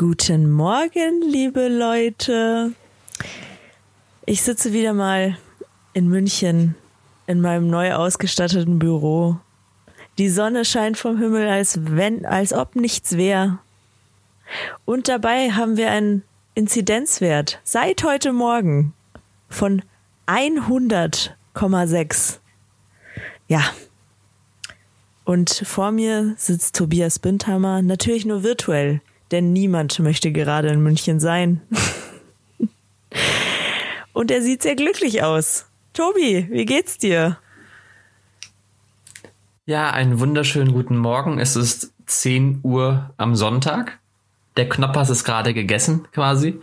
[0.00, 2.72] Guten Morgen, liebe Leute.
[4.24, 5.36] Ich sitze wieder mal
[5.92, 6.74] in München
[7.26, 9.36] in meinem neu ausgestatteten Büro.
[10.16, 13.58] Die Sonne scheint vom Himmel, als wenn, als ob nichts wäre.
[14.86, 16.22] Und dabei haben wir einen
[16.54, 18.94] Inzidenzwert seit heute Morgen
[19.50, 19.82] von
[20.26, 22.38] 100,6.
[23.48, 23.64] Ja.
[25.26, 31.20] Und vor mir sitzt Tobias Bindhammer, natürlich nur virtuell, denn niemand möchte gerade in München
[31.20, 31.60] sein.
[34.12, 35.66] Und er sieht sehr glücklich aus.
[35.92, 37.38] Tobi, wie geht's dir?
[39.66, 41.38] Ja, einen wunderschönen guten Morgen.
[41.38, 43.98] Es ist 10 Uhr am Sonntag.
[44.56, 46.60] Der Knoppers ist gerade gegessen, quasi.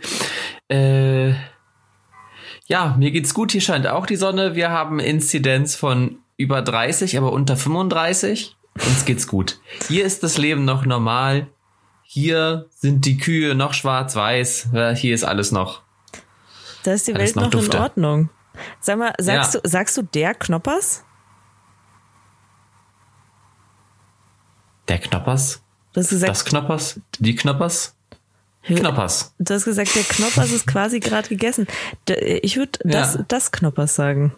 [0.68, 1.30] Äh,
[2.66, 3.52] ja, mir geht's gut.
[3.52, 4.54] Hier scheint auch die Sonne.
[4.54, 8.56] Wir haben Inzidenz von über 30, aber unter 35.
[8.74, 9.58] Uns geht's gut.
[9.88, 11.48] Hier ist das Leben noch normal.
[12.10, 14.68] Hier sind die Kühe noch schwarz-weiß.
[14.94, 15.82] Hier ist alles noch.
[16.82, 18.30] Da ist die Welt noch, noch in Ordnung.
[18.80, 19.60] Sag mal, sagst, ja.
[19.60, 21.04] du, sagst du der Knoppers?
[24.88, 25.60] Der Knoppers?
[25.92, 26.98] Du hast gesagt, das Knoppers?
[27.18, 27.94] Die Knoppers?
[28.62, 29.34] Knoppers.
[29.38, 31.66] Du hast gesagt, der Knoppers ist quasi gerade gegessen.
[32.06, 33.24] Ich würde das, ja.
[33.28, 34.34] das Knoppers sagen.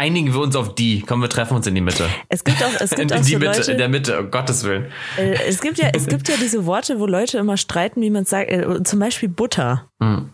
[0.00, 1.02] Einigen wir uns auf die.
[1.02, 2.08] Komm, wir treffen uns in die Mitte.
[2.30, 4.30] Es gibt auch, es gibt in, auch die so Mitte, Leute, in der Mitte, um
[4.30, 4.86] Gottes Willen.
[5.18, 8.24] Äh, es gibt ja, es gibt ja diese Worte, wo Leute immer streiten, wie man
[8.24, 9.90] sagt, äh, zum Beispiel Butter.
[10.00, 10.30] Hm.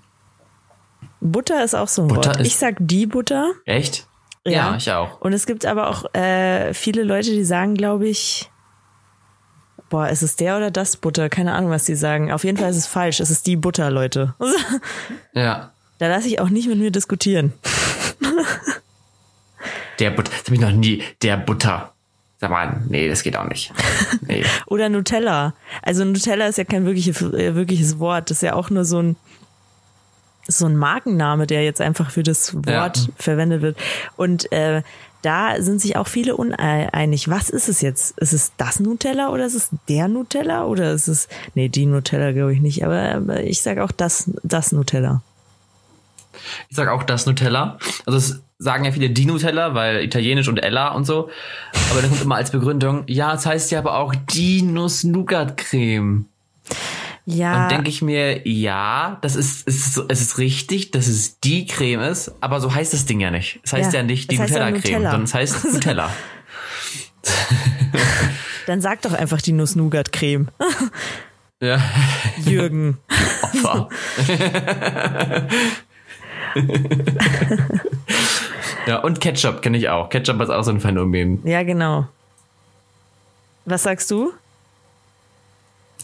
[1.20, 2.47] Butter ist auch so ein Butter Wort.
[2.47, 3.55] Ich sag die Butter.
[3.64, 4.06] Echt?
[4.45, 5.20] Ja, ja ich auch.
[5.20, 8.48] Und es gibt aber auch äh, viele Leute, die sagen, glaube ich,
[9.91, 11.28] boah, ist es der oder das Butter?
[11.28, 12.30] Keine Ahnung, was die sagen.
[12.30, 13.19] Auf jeden Fall ist es falsch.
[13.19, 14.36] Es ist die Butter, Leute.
[15.34, 15.73] ja.
[15.98, 17.53] Da lasse ich auch nicht mit mir diskutieren.
[19.98, 20.30] Der Butter.
[20.30, 21.02] Das habe ich noch nie.
[21.22, 21.92] Der Butter.
[22.39, 23.72] Sag mal, nee, das geht auch nicht.
[24.27, 24.44] Nee.
[24.66, 25.55] Oder Nutella.
[25.83, 28.30] Also Nutella ist ja kein wirkliches, äh, wirkliches Wort.
[28.30, 29.17] Das ist ja auch nur so ein,
[30.48, 33.12] so ein Markenname, der jetzt einfach für das Wort ja.
[33.17, 33.79] verwendet wird.
[34.17, 34.83] Und äh,
[35.23, 37.28] da sind sich auch viele uneinig.
[37.28, 38.18] Was ist es jetzt?
[38.18, 42.33] Ist es das Nutella oder ist es der Nutella oder ist es, nee, die Nutella
[42.33, 45.23] glaube ich nicht, aber, aber ich sage auch das, das Nutella.
[46.69, 47.79] Ich sage auch das Nutella.
[48.07, 51.30] Also es sagen ja viele die Nutella, weil italienisch und Ella und so.
[51.91, 56.27] Aber dann kommt immer als Begründung, ja, es heißt ja aber auch die Nuss-Nougat-Creme.
[57.27, 57.52] Ja.
[57.52, 61.67] Dann denke ich mir, ja, das ist, es ist, es ist richtig, dass es die
[61.67, 63.58] Creme ist, aber so heißt das Ding ja nicht.
[63.64, 66.11] Es heißt ja, ja nicht die Nutella-Creme, ja sondern es heißt Nutella.
[68.67, 70.48] Dann sag doch einfach die Nuss-Nougat-Creme.
[71.61, 71.80] Ja.
[72.45, 72.98] Jürgen.
[73.42, 73.89] Opfer.
[78.86, 80.08] ja, und Ketchup kenne ich auch.
[80.08, 81.40] Ketchup ist auch so ein Phänomen.
[81.44, 82.06] Ja, genau.
[83.64, 84.33] Was sagst du?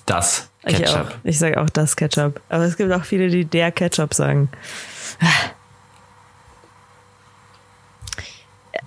[0.07, 1.15] Das Ketchup.
[1.23, 2.41] Ich, ich sage auch das Ketchup.
[2.49, 4.49] Aber es gibt auch viele, die der Ketchup sagen.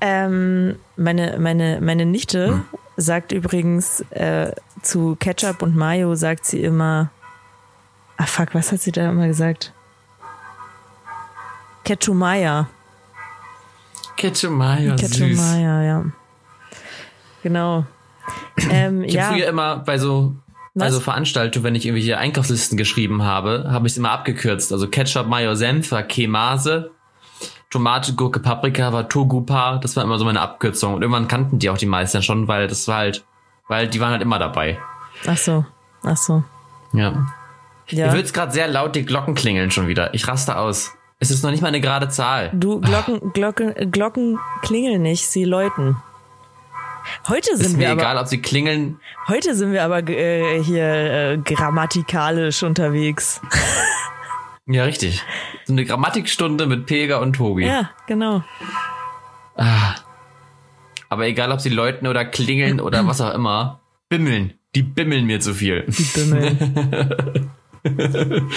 [0.02, 2.66] Ähm, meine, meine, meine Nichte hm.
[2.98, 7.12] sagt übrigens äh, zu Ketchup und Mayo sagt sie immer,
[8.18, 9.74] ah fuck, was hat sie da immer gesagt?
[11.86, 12.68] Ketchumaya.
[14.18, 16.06] Ketchumaya, Ketchumaya, ja.
[17.44, 17.86] Genau.
[18.72, 19.32] Ähm, ich habe ja.
[19.32, 20.36] früher immer bei so
[20.74, 20.86] was?
[20.86, 24.74] also Veranstaltungen, wenn ich irgendwelche Einkaufslisten geschrieben habe, habe ich es immer abgekürzt.
[24.74, 26.92] Also Ketchup, Mayo, Senf war Kemase,
[27.70, 29.78] Tomate, Gurke, Paprika war Togupa.
[29.78, 30.96] Das war immer so meine Abkürzung.
[30.96, 33.24] Und irgendwann kannten die auch die meisten schon, weil das war halt,
[33.68, 34.80] weil die waren halt immer dabei.
[35.28, 35.66] Ach so,
[36.04, 36.44] ach so.
[36.94, 37.28] Ja.
[37.90, 38.08] ja.
[38.08, 40.14] Ihr hört gerade sehr laut die Glocken klingeln schon wieder.
[40.14, 40.94] Ich raste aus.
[41.20, 42.52] Es ist noch nicht mal eine gerade Zahl.
[42.54, 45.96] Du, Glocken, Glocken, Glocken klingeln nicht, sie läuten.
[47.30, 49.00] Heute sind ist wir mir aber, egal, ob sie klingeln.
[49.28, 53.42] Heute sind wir aber äh, hier äh, grammatikalisch unterwegs.
[54.66, 55.24] ja, richtig.
[55.66, 57.66] So eine Grammatikstunde mit Pega und Tobi.
[57.66, 58.44] Ja, genau.
[59.56, 59.96] Ah.
[61.10, 64.56] Aber egal, ob sie läuten oder klingeln oder was auch immer, bimmeln.
[64.74, 65.86] Die bimmeln mir zu viel.
[65.88, 67.52] Die bimmeln.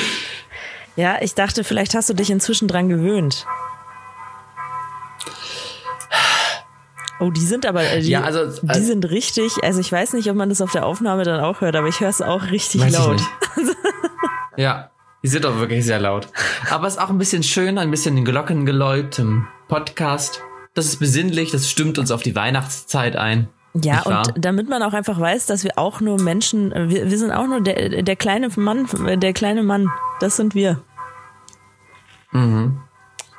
[0.99, 3.47] Ja, ich dachte, vielleicht hast du dich inzwischen dran gewöhnt.
[7.21, 10.15] Oh, die sind aber, äh, die, ja, also, die also, sind richtig, also ich weiß
[10.15, 12.51] nicht, ob man das auf der Aufnahme dann auch hört, aber ich höre es auch
[12.51, 13.21] richtig laut.
[14.57, 14.91] ja,
[15.23, 16.27] die sind auch wirklich sehr laut.
[16.69, 20.43] Aber es ist auch ein bisschen schön, ein bisschen Glockengeläut im Podcast.
[20.75, 23.47] Das ist besinnlich, das stimmt uns auf die Weihnachtszeit ein.
[23.75, 27.31] Ja, und damit man auch einfach weiß, dass wir auch nur Menschen, wir, wir sind
[27.31, 28.89] auch nur der, der kleine Mann,
[29.21, 30.83] der kleine Mann, das sind wir.
[32.39, 32.81] Mhm.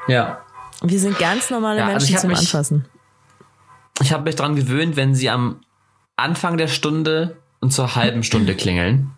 [0.08, 0.42] Ja.
[0.82, 2.86] Wir sind ganz normale ja, also Menschen zum mich, Anfassen.
[4.02, 5.62] Ich habe mich daran gewöhnt, wenn sie am
[6.16, 9.12] Anfang der Stunde und zur halben Stunde klingeln.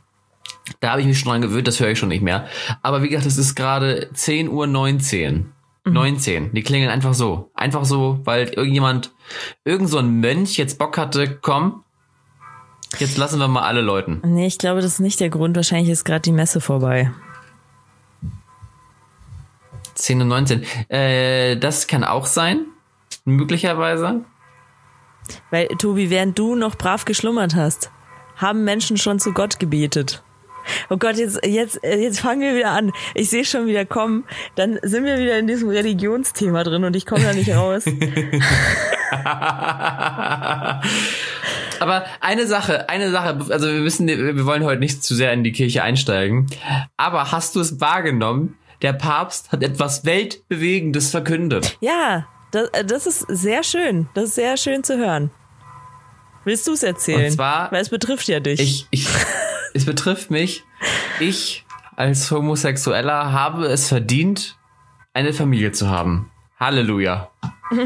[0.80, 2.48] Da habe ich mich schon dran gewöhnt, das höre ich schon nicht mehr.
[2.82, 5.52] Aber wie gesagt, es ist gerade 10 Uhr 19.
[5.86, 5.94] Mhm.
[5.94, 6.54] 19.
[6.54, 7.52] Die klingeln einfach so.
[7.54, 9.14] Einfach so, weil irgendjemand,
[9.66, 11.84] irgend so ein Mönch jetzt Bock hatte, komm,
[12.98, 14.22] jetzt lassen wir mal alle läuten.
[14.24, 15.56] Nee, ich glaube, das ist nicht der Grund.
[15.56, 17.12] Wahrscheinlich ist gerade die Messe vorbei.
[20.02, 20.66] 10 und 19.
[20.90, 22.66] Äh, das kann auch sein.
[23.26, 24.22] Möglicherweise.
[25.50, 27.92] Weil, Tobi, während du noch brav geschlummert hast,
[28.36, 30.24] haben Menschen schon zu Gott gebetet.
[30.90, 32.92] Oh Gott, jetzt, jetzt, jetzt fangen wir wieder an.
[33.16, 34.26] Ich sehe schon wieder kommen.
[34.56, 37.86] Dann sind wir wieder in diesem Religionsthema drin und ich komme da nicht raus.
[41.80, 45.44] Aber eine Sache, eine Sache, also wir müssen, wir wollen heute nicht zu sehr in
[45.44, 46.48] die Kirche einsteigen.
[46.96, 48.56] Aber hast du es wahrgenommen?
[48.82, 51.78] Der Papst hat etwas Weltbewegendes verkündet.
[51.82, 54.10] Ja, das, das ist sehr schön.
[54.14, 55.32] Das ist sehr schön zu hören.
[56.44, 57.26] Willst du es erzählen?
[57.26, 58.60] Und zwar, weil es betrifft ja dich.
[58.60, 59.08] Ich, ich,
[59.74, 60.64] es betrifft mich.
[61.20, 64.58] Ich als Homosexueller habe es verdient,
[65.14, 66.32] eine Familie zu haben.
[66.60, 67.30] Halleluja.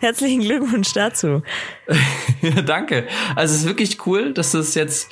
[0.00, 1.42] Herzlichen Glückwunsch dazu.
[2.42, 3.06] ja, danke.
[3.36, 5.10] Also es ist wirklich cool, dass es jetzt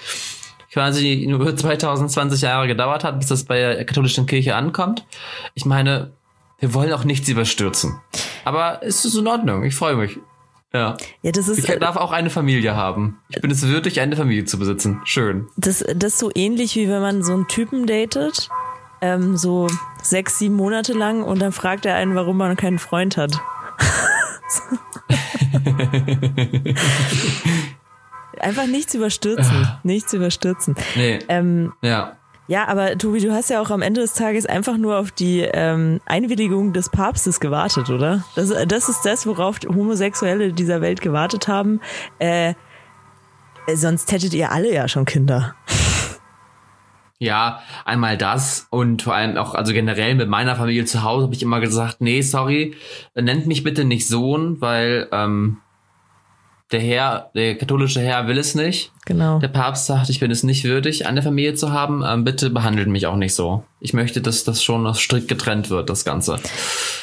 [0.73, 5.05] quasi nur 2020 Jahre gedauert hat, bis das bei der katholischen Kirche ankommt.
[5.55, 6.13] Ich meine,
[6.59, 7.99] wir wollen auch nichts überstürzen.
[8.45, 9.65] Aber es ist in Ordnung.
[9.65, 10.19] Ich freue mich.
[10.73, 10.97] Ja.
[11.23, 13.19] ja das ist, ich darf auch eine Familie haben.
[13.29, 15.01] Ich bin es würdig, eine Familie zu besitzen.
[15.05, 15.49] Schön.
[15.57, 18.49] Das, das ist so ähnlich, wie wenn man so einen Typen datet,
[19.01, 19.67] ähm, so
[20.01, 23.33] sechs, sieben Monate lang und dann fragt er einen, warum man keinen Freund hat.
[28.41, 29.69] Einfach nichts überstürzen.
[29.83, 30.75] nichts überstürzen.
[30.97, 31.19] Nee.
[31.29, 32.17] Ähm, ja.
[32.51, 35.41] Ja, aber Tobi, du hast ja auch am Ende des Tages einfach nur auf die
[35.41, 38.25] ähm, Einwilligung des Papstes gewartet, oder?
[38.35, 41.81] Das, das ist das, worauf Homosexuelle dieser Welt gewartet haben.
[42.19, 42.55] Äh,
[43.73, 45.55] sonst hättet ihr alle ja schon Kinder.
[47.23, 51.35] Ja, einmal das und vor allem auch, also generell mit meiner Familie zu Hause habe
[51.35, 52.75] ich immer gesagt, nee, sorry,
[53.15, 55.59] nennt mich bitte nicht Sohn, weil ähm,
[56.73, 58.93] der Herr, der katholische Herr will es nicht.
[59.05, 59.41] Genau.
[59.41, 62.05] Der Papst sagt, ich bin es nicht würdig, eine Familie zu haben.
[62.07, 63.65] Ähm, bitte behandelt mich auch nicht so.
[63.81, 66.39] Ich möchte, dass das schon noch strikt getrennt wird, das Ganze.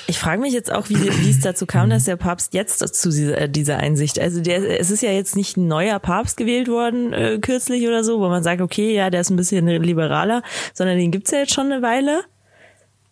[0.07, 3.09] Ich frage mich jetzt auch, wie, wie es dazu kam, dass der Papst jetzt zu
[3.09, 6.69] dieser, äh, dieser Einsicht, also der, es ist ja jetzt nicht ein neuer Papst gewählt
[6.69, 10.43] worden äh, kürzlich oder so, wo man sagt, okay, ja, der ist ein bisschen liberaler,
[10.73, 12.21] sondern den gibt's ja jetzt schon eine Weile.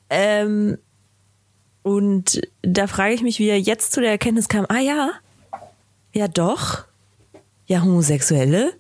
[0.09, 0.77] Ähm,
[1.83, 5.11] und da frage ich mich, wie er jetzt zu der Erkenntnis kam, ah ja,
[6.15, 6.85] ja, doch.
[7.67, 8.73] Ja, Homosexuelle?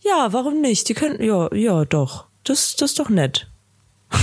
[0.00, 0.88] Ja, warum nicht?
[0.88, 2.26] Die können, ja, ja, doch.
[2.44, 3.48] Das, das ist doch nett.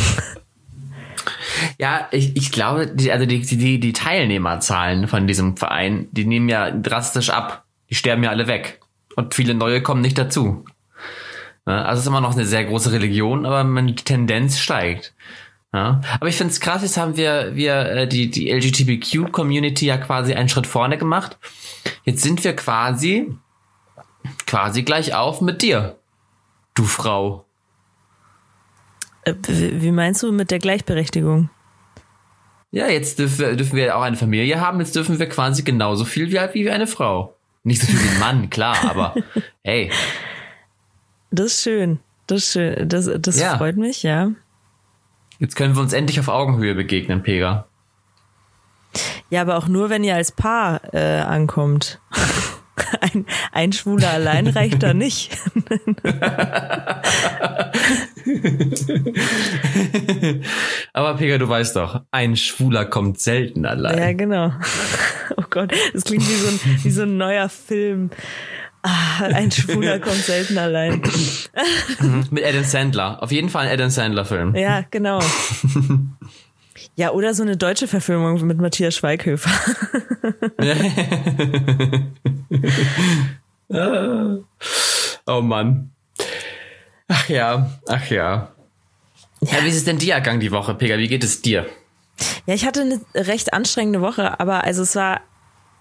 [1.77, 6.47] Ja, ich, ich glaube, die, also die, die, die Teilnehmerzahlen von diesem Verein, die nehmen
[6.47, 7.65] ja drastisch ab.
[7.89, 8.79] Die sterben ja alle weg.
[9.15, 10.65] Und viele neue kommen nicht dazu.
[11.65, 15.13] Also es ist immer noch eine sehr große Religion, aber die Tendenz steigt.
[15.75, 19.97] Ja, aber ich finde es krass, jetzt haben wir, wir äh, die, die LGBTQ-Community ja
[19.97, 21.37] quasi einen Schritt vorne gemacht.
[22.05, 23.35] Jetzt sind wir quasi,
[24.47, 25.97] quasi gleich auf mit dir,
[26.75, 27.43] du Frau.
[29.25, 31.49] Äh, wie meinst du mit der Gleichberechtigung?
[32.71, 36.05] Ja, jetzt dürfen wir, dürfen wir auch eine Familie haben, jetzt dürfen wir quasi genauso
[36.05, 37.35] viel wie, wie eine Frau.
[37.63, 39.13] Nicht so viel wie ein Mann, klar, aber
[39.61, 39.91] hey.
[41.31, 41.99] Das ist schön.
[42.27, 42.87] Das ist schön.
[42.87, 43.57] Das, das ja.
[43.57, 44.31] freut mich, ja.
[45.39, 47.67] Jetzt können wir uns endlich auf Augenhöhe begegnen, Pega.
[49.29, 51.99] Ja, aber auch nur, wenn ihr als Paar äh, ankommt.
[52.99, 55.37] Ein, ein Schwuler allein reicht da nicht.
[60.93, 63.97] Aber Pega, du weißt doch, ein Schwuler kommt selten allein.
[63.97, 64.51] Ja, genau.
[65.37, 68.11] Oh Gott, das klingt wie so ein, wie so ein neuer Film.
[68.87, 71.01] Ah, ein Schwuler kommt selten allein.
[71.99, 73.23] Mhm, mit Adam Sandler.
[73.23, 74.53] Auf jeden Fall ein Adam Sandler-Film.
[74.55, 75.19] Ja, genau.
[76.97, 79.49] Ja, oder so eine deutsche Verfilmung mit Matthias Schweighöfer.
[85.25, 85.91] oh Mann.
[87.07, 88.51] Ach ja, ach ja.
[89.41, 90.97] Ja, wie ist es denn dir ergangen die Woche, Pega?
[90.97, 91.65] Wie geht es dir?
[92.45, 95.19] Ja, ich hatte eine recht anstrengende Woche, aber also es war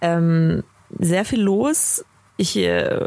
[0.00, 0.64] ähm,
[0.99, 2.04] sehr viel los.
[2.36, 3.06] Ich äh,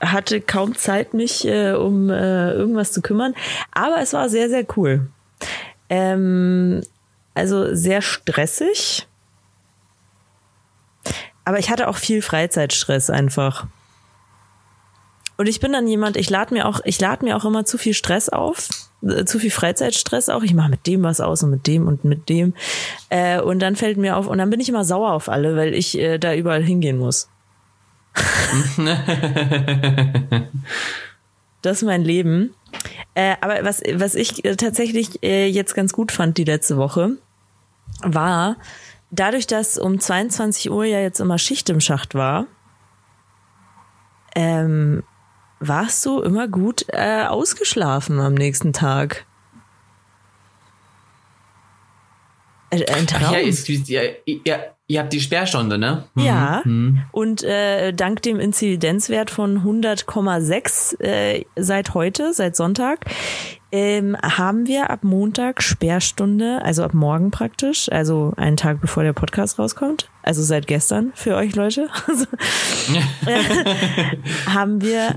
[0.00, 3.34] hatte kaum Zeit, mich äh, um äh, irgendwas zu kümmern,
[3.72, 5.08] aber es war sehr, sehr cool.
[5.88, 6.82] Ähm,
[7.34, 9.06] also sehr stressig.
[11.44, 13.66] Aber ich hatte auch viel Freizeitstress einfach.
[15.36, 17.78] Und ich bin dann jemand, ich lade mir auch, ich lade mir auch immer zu
[17.78, 18.68] viel Stress auf,
[19.02, 20.42] äh, zu viel Freizeitstress auch.
[20.42, 22.54] Ich mache mit dem was aus und mit dem und mit dem.
[23.10, 25.74] Äh, und dann fällt mir auf, und dann bin ich immer sauer auf alle, weil
[25.74, 27.28] ich äh, da überall hingehen muss.
[31.62, 32.54] das ist mein Leben.
[33.14, 37.16] Äh, aber was, was ich tatsächlich äh, jetzt ganz gut fand die letzte Woche,
[38.02, 38.56] war,
[39.10, 42.46] dadurch, dass um 22 Uhr ja jetzt immer Schicht im Schacht war,
[44.34, 45.02] ähm,
[45.60, 49.24] warst du immer gut äh, ausgeschlafen am nächsten Tag.
[52.70, 53.22] Äh, ein Traum.
[53.24, 54.02] Ach ja, ist, ja,
[54.44, 56.04] ja, ihr habt die Sperrstunde, ne?
[56.14, 56.24] Mhm.
[56.24, 56.62] Ja.
[56.64, 57.02] Mhm.
[57.12, 63.04] Und äh, dank dem Inzidenzwert von 100,6 äh, seit heute, seit Sonntag,
[63.72, 69.12] ähm, haben wir ab Montag Sperrstunde, also ab morgen praktisch, also einen Tag bevor der
[69.12, 71.88] Podcast rauskommt, also seit gestern für euch Leute,
[74.46, 75.16] haben wir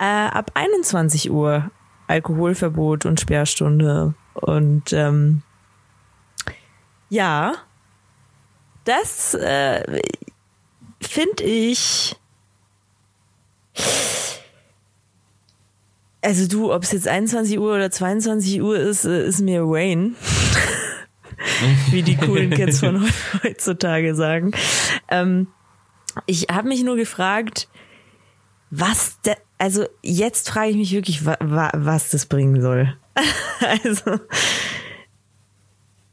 [0.00, 1.70] äh, ab 21 Uhr
[2.08, 5.42] Alkoholverbot und Sperrstunde und ähm,
[7.08, 7.54] ja,
[8.84, 10.00] das äh,
[11.00, 12.16] finde ich.
[16.22, 20.14] Also du, ob es jetzt 21 Uhr oder 22 Uhr ist, äh, ist mir Wayne.
[21.90, 23.06] Wie die coolen Kids von
[23.42, 24.52] heutzutage sagen.
[25.08, 25.48] Ähm,
[26.26, 27.68] ich habe mich nur gefragt,
[28.70, 32.96] was, de, also jetzt frage ich mich wirklich, wa, wa, was das bringen soll.
[33.84, 34.18] also,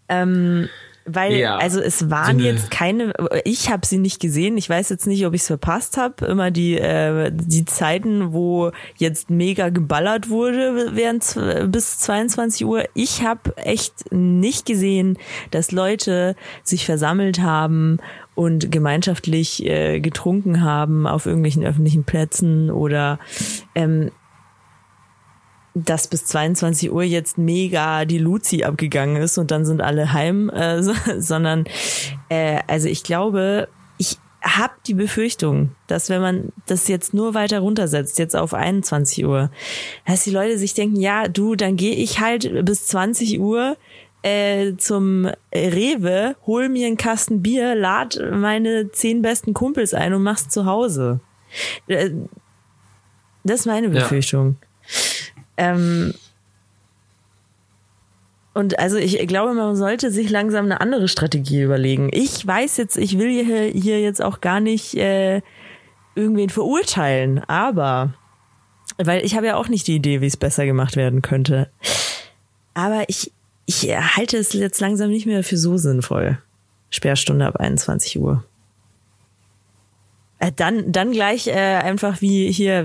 [0.10, 0.70] ähm,
[1.06, 1.58] weil, ja.
[1.58, 5.26] also es waren so jetzt keine, ich habe sie nicht gesehen, ich weiß jetzt nicht,
[5.26, 10.92] ob ich es verpasst habe, immer die, äh, die Zeiten, wo jetzt mega geballert wurde
[10.94, 12.84] während bis 22 Uhr.
[12.94, 15.18] Ich habe echt nicht gesehen,
[15.50, 17.98] dass Leute sich versammelt haben
[18.36, 23.20] und gemeinschaftlich äh, getrunken haben auf irgendwelchen öffentlichen Plätzen oder
[23.76, 24.12] ähm,
[25.74, 30.50] dass bis 22 Uhr jetzt mega die Luzi abgegangen ist und dann sind alle heim,
[30.50, 31.66] äh, so, sondern
[32.30, 37.60] äh, also ich glaube, ich habe die Befürchtung, dass wenn man das jetzt nur weiter
[37.60, 39.52] runtersetzt, jetzt auf 21 Uhr,
[40.06, 43.78] dass die Leute sich denken, ja, du, dann gehe ich halt bis 20 Uhr
[44.24, 50.24] äh, zum Rewe, hol mir einen Kasten Bier, lad meine zehn besten Kumpels ein und
[50.24, 51.20] mach's zu Hause.
[51.88, 52.12] Äh,
[53.44, 54.58] das ist meine Befürchtung.
[54.60, 54.68] Ja.
[55.62, 56.16] Ähm,
[58.54, 62.10] und also ich glaube, man sollte sich langsam eine andere Strategie überlegen.
[62.12, 65.42] Ich weiß jetzt, ich will hier, hier jetzt auch gar nicht äh,
[66.16, 68.14] irgendwen verurteilen, aber
[68.98, 71.70] weil ich habe ja auch nicht die Idee, wie es besser gemacht werden könnte.
[72.74, 73.32] Aber ich,
[73.68, 76.40] ich halte es jetzt langsam nicht mehr für so sinnvoll.
[76.90, 78.44] Sperrstunde ab 21 Uhr.
[80.42, 82.82] Äh, dann, dann gleich äh, einfach wie hier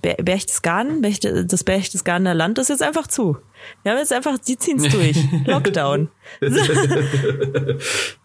[0.00, 1.02] Berchtesgaden,
[1.48, 3.36] das Berchtesgadener Land ist jetzt einfach zu.
[3.82, 5.16] Wir haben jetzt einfach, die ziehen es durch.
[5.44, 6.08] Lockdown.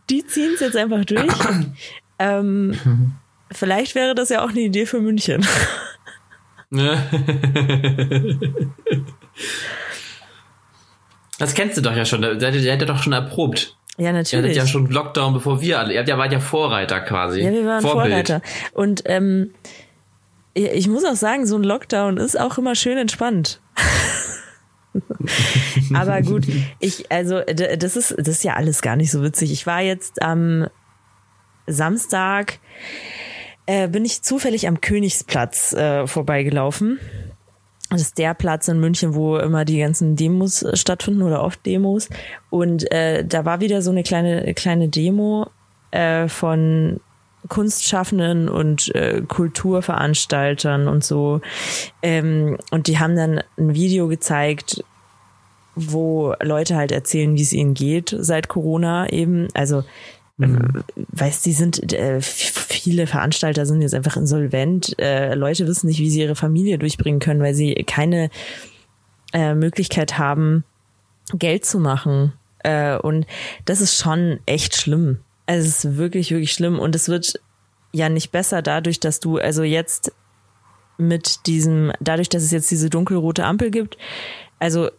[0.09, 1.33] die ziehen es jetzt einfach durch.
[2.19, 2.77] Ähm,
[3.51, 5.43] vielleicht wäre das ja auch eine Idee für München.
[11.39, 12.21] Das kennst du doch ja schon.
[12.23, 13.76] Der, der, der hat ja doch schon erprobt.
[13.97, 14.55] Ja, natürlich.
[14.55, 15.93] Ihr hattet ja schon Lockdown, bevor wir alle.
[15.93, 17.41] Ihr ja wart ja Vorreiter quasi.
[17.41, 18.27] Ja, wir waren Vorbild.
[18.27, 18.41] Vorreiter.
[18.73, 19.53] Und ähm,
[20.53, 23.61] ich muss auch sagen, so ein Lockdown ist auch immer schön entspannt.
[25.93, 26.45] Aber gut,
[26.79, 29.51] ich, also, das ist, das ist ja alles gar nicht so witzig.
[29.51, 30.67] Ich war jetzt am
[31.67, 32.59] Samstag,
[33.65, 36.99] äh, bin ich zufällig am Königsplatz äh, vorbeigelaufen.
[37.89, 41.65] Das ist der Platz in München, wo immer die ganzen Demos äh, stattfinden oder oft
[41.65, 42.09] Demos.
[42.49, 45.47] Und äh, da war wieder so eine kleine, kleine Demo
[45.91, 46.99] äh, von
[47.47, 51.39] Kunstschaffenden und äh, Kulturveranstaltern und so.
[52.01, 54.83] Ähm, und die haben dann ein Video gezeigt,
[55.75, 59.47] wo Leute halt erzählen, wie es ihnen geht seit Corona eben.
[59.53, 59.83] Also
[60.37, 60.83] Mhm.
[60.95, 64.97] Weißt, die sind, äh, viele Veranstalter sind jetzt einfach insolvent.
[64.99, 68.29] Äh, Leute wissen nicht, wie sie ihre Familie durchbringen können, weil sie keine
[69.33, 70.63] äh, Möglichkeit haben,
[71.33, 72.33] Geld zu machen.
[72.59, 73.25] Äh, und
[73.65, 75.19] das ist schon echt schlimm.
[75.47, 76.77] Also es ist wirklich, wirklich schlimm.
[76.77, 77.41] Und es wird
[77.91, 80.13] ja nicht besser dadurch, dass du also jetzt
[80.99, 83.97] mit diesem, dadurch, dass es jetzt diese dunkelrote Ampel gibt,
[84.59, 84.89] also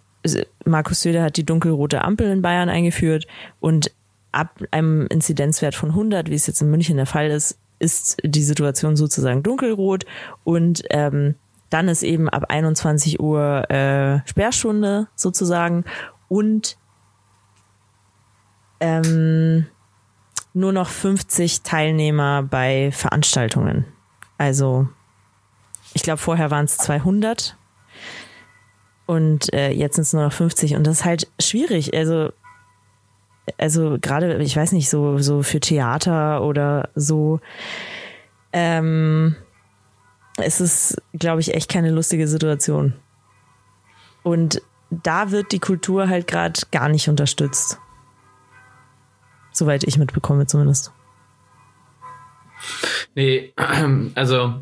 [0.64, 3.26] Markus Söder hat die dunkelrote Ampel in Bayern eingeführt
[3.60, 3.92] und
[4.32, 8.42] ab einem Inzidenzwert von 100, wie es jetzt in München der Fall ist, ist die
[8.42, 10.04] Situation sozusagen dunkelrot
[10.44, 11.36] und ähm,
[11.70, 15.84] dann ist eben ab 21 Uhr äh, Sperrstunde sozusagen
[16.28, 16.76] und
[18.80, 19.66] ähm,
[20.54, 23.84] nur noch 50 Teilnehmer bei Veranstaltungen.
[24.38, 24.88] Also
[25.94, 27.56] ich glaube, vorher waren es 200
[29.06, 31.94] und äh, jetzt sind es nur noch 50 und das ist halt schwierig.
[31.94, 32.30] Also
[33.56, 37.40] also gerade, ich weiß nicht, so, so für Theater oder so,
[38.52, 39.36] ähm,
[40.36, 42.94] es ist, glaube ich, echt keine lustige Situation.
[44.22, 47.78] Und da wird die Kultur halt gerade gar nicht unterstützt.
[49.52, 50.92] Soweit ich mitbekomme zumindest.
[53.14, 53.52] Nee,
[54.14, 54.54] also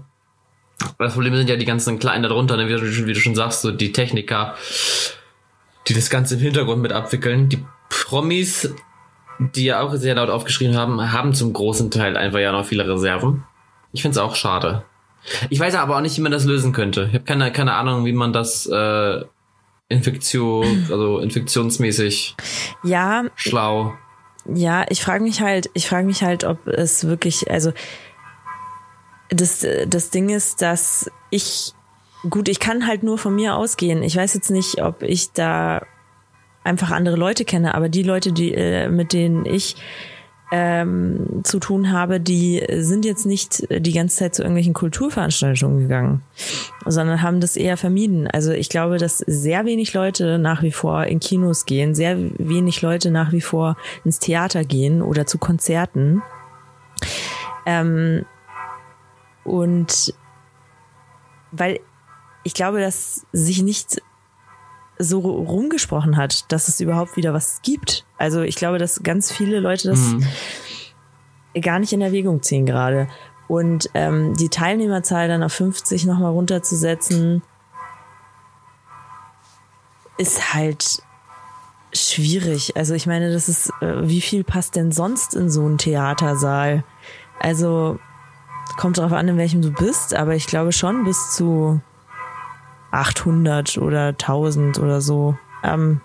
[0.98, 2.68] das Problem sind ja die ganzen Kleinen darunter, ne?
[2.68, 4.54] wie, du, wie du schon sagst, so die Techniker,
[5.88, 7.48] die das Ganze im Hintergrund mit abwickeln.
[7.48, 8.74] Die Promis,
[9.38, 12.88] die ja auch sehr laut aufgeschrieben haben, haben zum großen Teil einfach ja noch viele
[12.88, 13.44] Reserven.
[13.92, 14.84] Ich finde es auch schade.
[15.50, 17.06] Ich weiß aber auch nicht, wie man das lösen könnte.
[17.08, 19.24] Ich habe keine, keine Ahnung, wie man das äh,
[19.88, 22.36] Infektion, also infektionsmäßig
[22.82, 23.94] ja, schlau.
[24.54, 27.72] Ja, ich frage mich halt, ich frage mich halt, ob es wirklich, also
[29.28, 31.72] das, das Ding ist, dass ich,
[32.30, 34.04] gut, ich kann halt nur von mir ausgehen.
[34.04, 35.84] Ich weiß jetzt nicht, ob ich da
[36.66, 39.76] einfach andere Leute kenne, aber die Leute, die, äh, mit denen ich
[40.52, 46.22] ähm, zu tun habe, die sind jetzt nicht die ganze Zeit zu irgendwelchen Kulturveranstaltungen gegangen,
[46.84, 48.28] sondern haben das eher vermieden.
[48.28, 52.80] Also ich glaube, dass sehr wenig Leute nach wie vor in Kinos gehen, sehr wenig
[52.82, 56.22] Leute nach wie vor ins Theater gehen oder zu Konzerten.
[57.64, 58.24] Ähm,
[59.42, 60.14] und
[61.50, 61.80] weil
[62.44, 64.00] ich glaube, dass sich nicht
[64.98, 68.04] so rumgesprochen hat, dass es überhaupt wieder was gibt.
[68.18, 70.24] Also ich glaube, dass ganz viele Leute das mhm.
[71.60, 73.08] gar nicht in Erwägung ziehen gerade.
[73.48, 77.42] Und ähm, die Teilnehmerzahl dann auf 50 nochmal runterzusetzen,
[80.18, 81.02] ist halt
[81.92, 82.76] schwierig.
[82.76, 86.84] Also ich meine, das ist, äh, wie viel passt denn sonst in so einen Theatersaal?
[87.38, 87.98] Also
[88.76, 91.80] kommt darauf an, in welchem du bist, aber ich glaube schon bis zu
[92.96, 95.36] 800 oder 1000 oder so.
[95.62, 96.00] Ähm,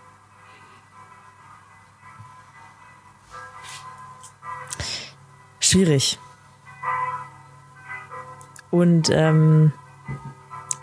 [5.60, 6.20] schwierig.
[8.72, 9.72] Und ähm,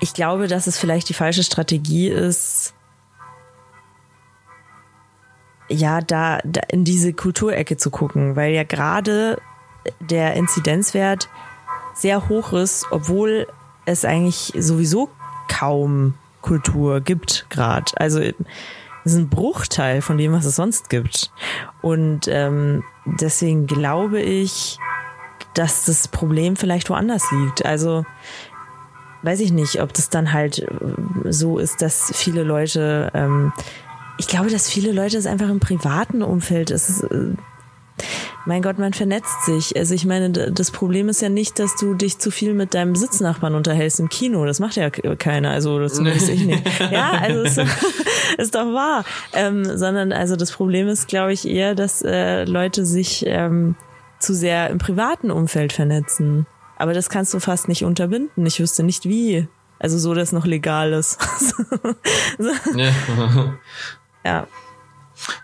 [0.00, 2.74] ich glaube, dass es vielleicht die falsche Strategie ist,
[5.68, 9.38] ja, da, da in diese Kulturecke zu gucken, weil ja gerade
[10.00, 11.28] der Inzidenzwert
[11.94, 13.46] sehr hoch ist, obwohl
[13.85, 15.11] es eigentlich sowieso
[15.48, 17.92] kaum Kultur gibt gerade.
[17.96, 18.34] Also es
[19.04, 21.30] ist ein Bruchteil von dem, was es sonst gibt.
[21.82, 24.78] Und ähm, deswegen glaube ich,
[25.54, 27.64] dass das Problem vielleicht woanders liegt.
[27.64, 28.04] Also
[29.22, 30.68] weiß ich nicht, ob das dann halt äh,
[31.32, 33.52] so ist, dass viele Leute, ähm,
[34.18, 37.32] ich glaube, dass viele Leute es einfach im privaten Umfeld, ist, äh,
[38.48, 39.76] mein Gott, man vernetzt sich.
[39.76, 42.96] Also ich meine, das Problem ist ja nicht, dass du dich zu viel mit deinem
[42.96, 44.46] Sitznachbarn unterhältst im Kino.
[44.46, 45.50] Das macht ja keiner.
[45.50, 46.62] Also das weiß ich nicht.
[46.90, 47.58] Ja, also ist,
[48.38, 49.04] ist doch wahr.
[49.34, 53.74] Ähm, sondern also das Problem ist, glaube ich, eher, dass äh, Leute sich ähm,
[54.18, 56.46] zu sehr im privaten Umfeld vernetzen.
[56.76, 58.46] Aber das kannst du fast nicht unterbinden.
[58.46, 59.46] Ich wüsste nicht wie.
[59.78, 61.18] Also so, dass noch legal ist.
[62.74, 63.58] ja.
[64.24, 64.46] ja.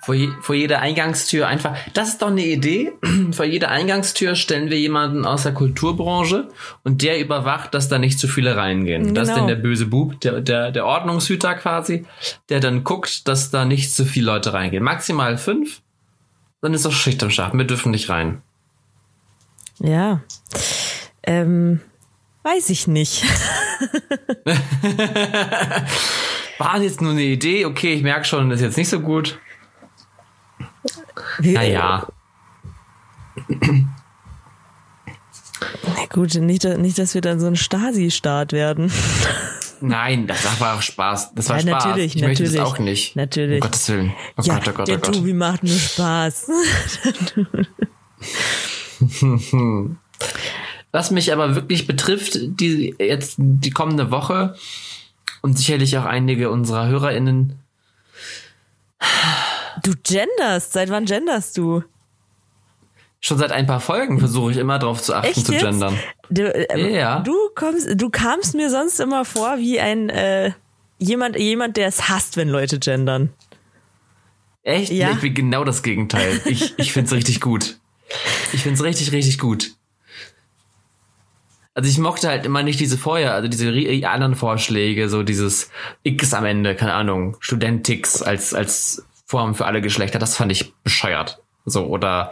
[0.03, 2.93] Vor, je, vor jeder Eingangstür einfach, das ist doch eine Idee.
[3.33, 6.49] vor jeder Eingangstür stellen wir jemanden aus der Kulturbranche
[6.83, 9.03] und der überwacht, dass da nicht zu viele reingehen.
[9.03, 9.15] Genau.
[9.15, 9.57] Das ist dann genau.
[9.57, 12.07] der böse Bub, der, der, der Ordnungshüter quasi,
[12.49, 14.83] der dann guckt, dass da nicht zu viele Leute reingehen.
[14.83, 15.81] Maximal fünf,
[16.61, 17.55] dann ist doch Schicht am Schacht.
[17.55, 18.43] Wir dürfen nicht rein.
[19.81, 20.21] Ja.
[21.23, 21.81] Ähm,
[22.43, 23.25] weiß ich nicht.
[26.59, 29.39] War jetzt nur eine Idee, okay, ich merke schon, das ist jetzt nicht so gut.
[31.41, 32.07] Naja.
[35.87, 38.93] Na gut, nicht, nicht, dass wir dann so ein Stasi-Staat werden.
[39.81, 41.35] Nein, das war auch Spaß.
[41.35, 41.85] Das war ja, Spaß.
[41.85, 43.17] Natürlich, ich natürlich, möchte das auch nicht.
[43.17, 43.57] Natürlich.
[43.57, 44.13] Um Gottes Willen.
[44.37, 45.15] Oh ja, Gott, oh Gott, der oh Gott.
[45.15, 46.49] Tobi macht nur Spaß.
[50.93, 54.57] Was mich aber wirklich betrifft, die jetzt die kommende Woche
[55.43, 57.59] und sicherlich auch einige unserer HörerInnen
[59.83, 60.73] Du genderst.
[60.73, 61.83] Seit wann genderst du?
[63.21, 65.63] Schon seit ein paar Folgen versuche ich immer darauf zu achten Echt zu jetzt?
[65.63, 65.99] gendern.
[66.29, 67.21] Du, äh, Ja.
[67.21, 70.53] du kommst, du kamst mir sonst immer vor wie ein äh,
[70.99, 73.31] jemand, jemand, der es hasst, wenn Leute gendern.
[74.63, 74.93] Echt?
[74.93, 75.11] Ja.
[75.13, 76.41] Ich bin genau das Gegenteil.
[76.45, 77.79] Ich, ich find's richtig gut.
[78.53, 79.73] Ich find's richtig, richtig gut.
[81.75, 85.71] Also ich mochte halt immer nicht diese vorher, also diese ri- anderen Vorschläge, so dieses
[86.05, 90.73] X am Ende, keine Ahnung, Studentix als, als Form für alle Geschlechter, das fand ich
[90.85, 91.41] bescheuert.
[91.67, 92.31] So, oder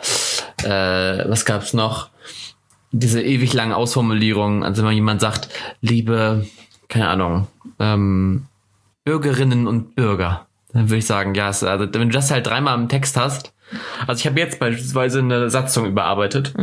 [0.62, 2.10] äh, was gab's noch?
[2.92, 5.48] Diese ewig langen Ausformulierungen, also wenn jemand sagt,
[5.80, 6.46] liebe,
[6.88, 7.48] keine Ahnung,
[7.80, 8.46] ähm,
[9.04, 12.78] Bürgerinnen und Bürger, dann würde ich sagen, ja, es- also wenn du das halt dreimal
[12.78, 13.52] im Text hast,
[14.06, 16.54] also ich habe jetzt beispielsweise eine Satzung überarbeitet.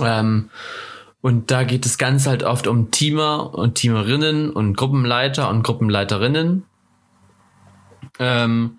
[0.00, 0.48] Ähm,
[1.20, 6.62] Und da geht es ganz halt oft um Teamer und Teamerinnen und Gruppenleiter und Gruppenleiterinnen.
[8.18, 8.78] Ähm,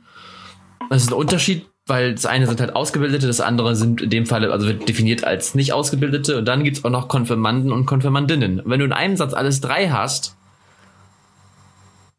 [0.90, 4.26] das ist ein Unterschied, weil das eine sind halt Ausgebildete, das andere sind in dem
[4.26, 6.38] Fall, also wird definiert als nicht Ausgebildete.
[6.38, 8.62] Und dann gibt's auch noch Konfirmanden und Konfirmandinnen.
[8.66, 10.36] Wenn du in einem Satz alles drei hast,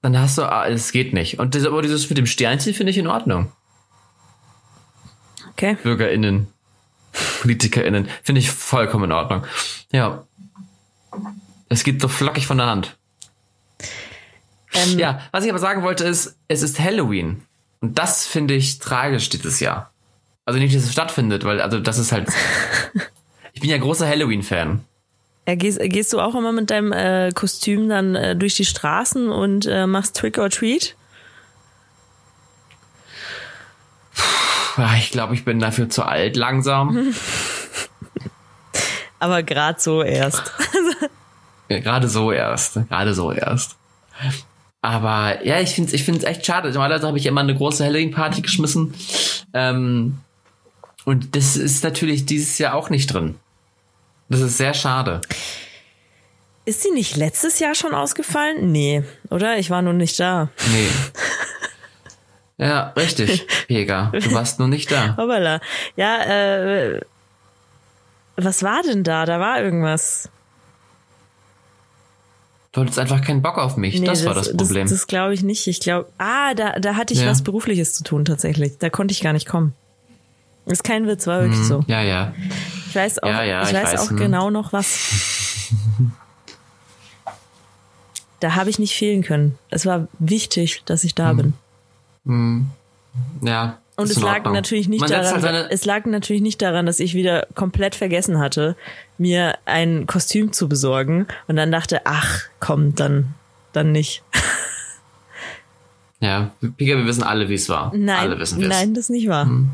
[0.03, 1.39] dann hast du, ah, es geht nicht.
[1.39, 3.53] Und das, aber dieses mit dem Sternchen finde ich in Ordnung.
[5.53, 5.77] Okay.
[5.83, 6.47] BürgerInnen,
[7.41, 9.45] PolitikerInnen, finde ich vollkommen in Ordnung.
[9.91, 10.25] Ja.
[11.69, 12.97] Es geht so flockig von der Hand.
[14.73, 17.43] Ähm, Ja, was ich aber sagen wollte ist, es ist Halloween.
[17.81, 19.93] Und das finde ich tragisch dieses Jahr.
[20.45, 22.29] Also nicht, dass es stattfindet, weil, also das ist halt.
[23.53, 24.85] ich bin ja großer Halloween-Fan.
[25.47, 29.31] Ja, gehst, gehst du auch immer mit deinem äh, Kostüm dann äh, durch die Straßen
[29.31, 30.95] und äh, machst Trick or Treat?
[34.99, 37.13] Ich glaube, ich bin dafür zu alt langsam.
[39.19, 40.53] Aber gerade so erst.
[41.71, 42.81] Ja, Gerade so erst.
[42.89, 43.77] Gerade so erst.
[44.89, 46.71] Aber ja, ich finde es ich find's echt schade.
[46.71, 48.95] Normalerweise habe ich immer eine große Halloween-Party geschmissen.
[49.53, 50.21] Ähm,
[51.05, 53.35] und das ist natürlich dieses Jahr auch nicht drin.
[54.31, 55.21] Das ist sehr schade.
[56.65, 58.73] Ist sie nicht letztes Jahr schon ausgefallen?
[58.73, 59.59] Nee, oder?
[59.59, 60.49] Ich war nur nicht da.
[60.73, 60.89] Nee.
[62.57, 64.11] Ja, richtig, Pega.
[64.11, 65.19] Du warst nur nicht da.
[65.19, 65.61] Hoppala.
[65.97, 67.01] Ja, äh,
[68.37, 69.27] was war denn da?
[69.27, 70.31] Da war irgendwas.
[72.79, 74.01] Du hattest einfach keinen Bock auf mich.
[74.03, 74.85] das, war das Problem.
[74.85, 75.67] Das, das glaube ich nicht.
[75.67, 77.27] Ich glaube, ah, da, da hatte ich Ja.
[77.27, 78.79] was Berufliches zu tun tatsächlich.
[78.79, 79.75] Da konnte ich gar nicht kommen.
[80.67, 81.83] Ist kein Witz, war wirklich so.
[81.89, 82.33] ja, ja.
[82.89, 83.35] Ich weiß auch, Mhm.
[83.35, 84.17] Ja, ja, ich ich weiß weiß, auch hm.
[84.17, 85.71] genau noch was.
[88.41, 89.59] Da habe ich nicht fehlen können.
[89.69, 91.55] Es war wichtig, dass ich da bin.
[93.43, 93.79] Ja.
[93.99, 97.15] Und es lag natürlich nicht Man daran, halt es lag natürlich nicht daran, dass ich
[97.15, 98.77] wieder komplett vergessen hatte,
[99.19, 103.35] mir ein Kostüm zu besorgen und dann dachte, ach, komm, dann,
[103.73, 104.23] dann nicht.
[106.21, 107.93] Ja, Pega, wir wissen alle, wie es war.
[107.95, 109.47] Nein, Alle wissen wir nein, das nicht wahr.
[109.47, 109.71] Hm.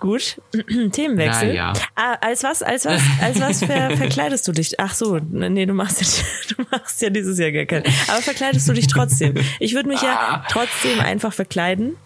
[0.00, 0.40] Gut,
[0.92, 1.54] Themenwechsel.
[1.54, 1.72] Ja.
[1.96, 4.78] Ah, als was, als was, als was ver verkleidest du dich?
[4.78, 6.24] Ach so, nee, du machst ja,
[6.56, 7.84] du machst ja dieses Jahr gar keinen.
[8.06, 9.34] Aber verkleidest du dich trotzdem?
[9.58, 10.04] Ich würde mich Ah.
[10.04, 11.96] ja trotzdem einfach verkleiden.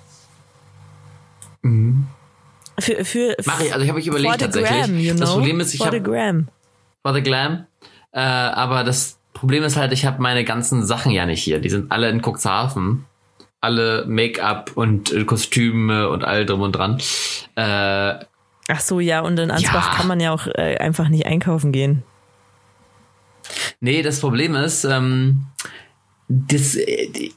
[2.78, 4.84] Für, für, Mach ich, also ich habe mich überlegt for the tatsächlich.
[4.86, 5.20] Gram, you know?
[5.20, 6.48] Das Problem ist, ich for the habe gram.
[7.02, 7.66] for the glam,
[8.12, 11.60] äh, aber das Problem ist halt, ich habe meine ganzen Sachen ja nicht hier.
[11.60, 13.04] Die sind alle in Cuxhaven.
[13.62, 16.98] Alle Make-up und äh, Kostüme und all drum und dran.
[17.54, 18.24] Äh,
[18.68, 19.96] Ach so, ja, und in Ansbach Ja.
[19.96, 22.02] kann man ja auch äh, einfach nicht einkaufen gehen.
[23.80, 25.46] Nee, das Problem ist, ähm,
[26.28, 27.34] das, äh, die,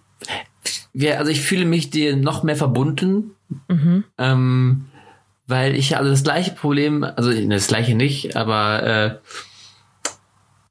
[0.93, 3.31] wir, also ich fühle mich dir noch mehr verbunden,
[4.17, 4.85] ähm,
[5.47, 10.09] weil ich also das gleiche Problem, also das gleiche nicht, aber äh,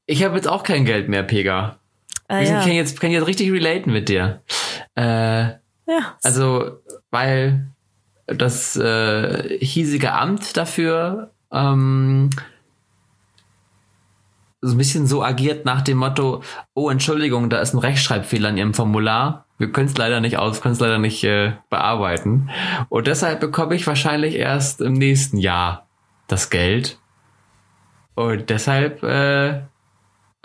[0.05, 1.77] ich habe jetzt auch kein Geld mehr, Pega.
[2.27, 2.61] Ah, ich ja.
[2.61, 4.41] kann jetzt kann jetzt richtig relaten mit dir.
[4.95, 5.45] Äh,
[5.87, 6.79] ja, also,
[7.11, 7.67] weil
[8.27, 12.29] das äh, hiesige Amt dafür ähm,
[14.61, 16.41] so ein bisschen so agiert nach dem Motto,
[16.73, 19.45] oh Entschuldigung, da ist ein Rechtschreibfehler in Ihrem Formular.
[19.57, 22.49] Wir können es leider nicht aus, können es leider nicht äh, bearbeiten.
[22.89, 25.87] Und deshalb bekomme ich wahrscheinlich erst im nächsten Jahr
[26.27, 26.97] das Geld.
[28.15, 29.61] Und deshalb, äh,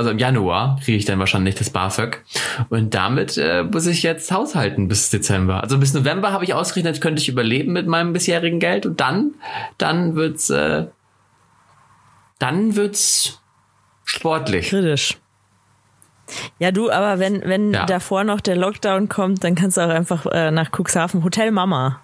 [0.01, 2.25] also im Januar kriege ich dann wahrscheinlich das BAföG.
[2.71, 5.63] Und damit äh, muss ich jetzt haushalten bis Dezember.
[5.63, 8.87] Also bis November habe ich ausgerechnet, könnte ich überleben mit meinem bisherigen Geld.
[8.87, 9.35] Und dann,
[9.79, 10.87] dann wird's, äh,
[12.39, 13.41] dann wird's
[14.05, 14.69] sportlich.
[14.71, 15.19] kritisch.
[16.59, 17.87] Ja, du, aber wenn, wenn Ja.
[17.87, 22.01] davor noch der Lockdown kommt, dann kannst du auch einfach äh, nach Cuxhaven Hotel Mama.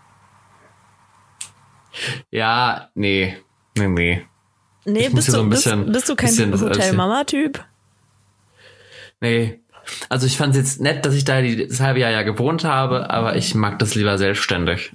[2.30, 3.36] Ja, nee,
[3.76, 4.26] nee, nee.
[4.88, 6.96] Nee, bist du, so ein bist, bisschen- bist du kein bisschen das alles Hotel hier-
[6.96, 7.64] Mama Typ?
[9.20, 9.60] Nee.
[10.08, 12.64] Also ich fand es jetzt nett, dass ich da die, das halbe Jahr ja gewohnt
[12.64, 14.92] habe, aber ich mag das lieber selbstständig.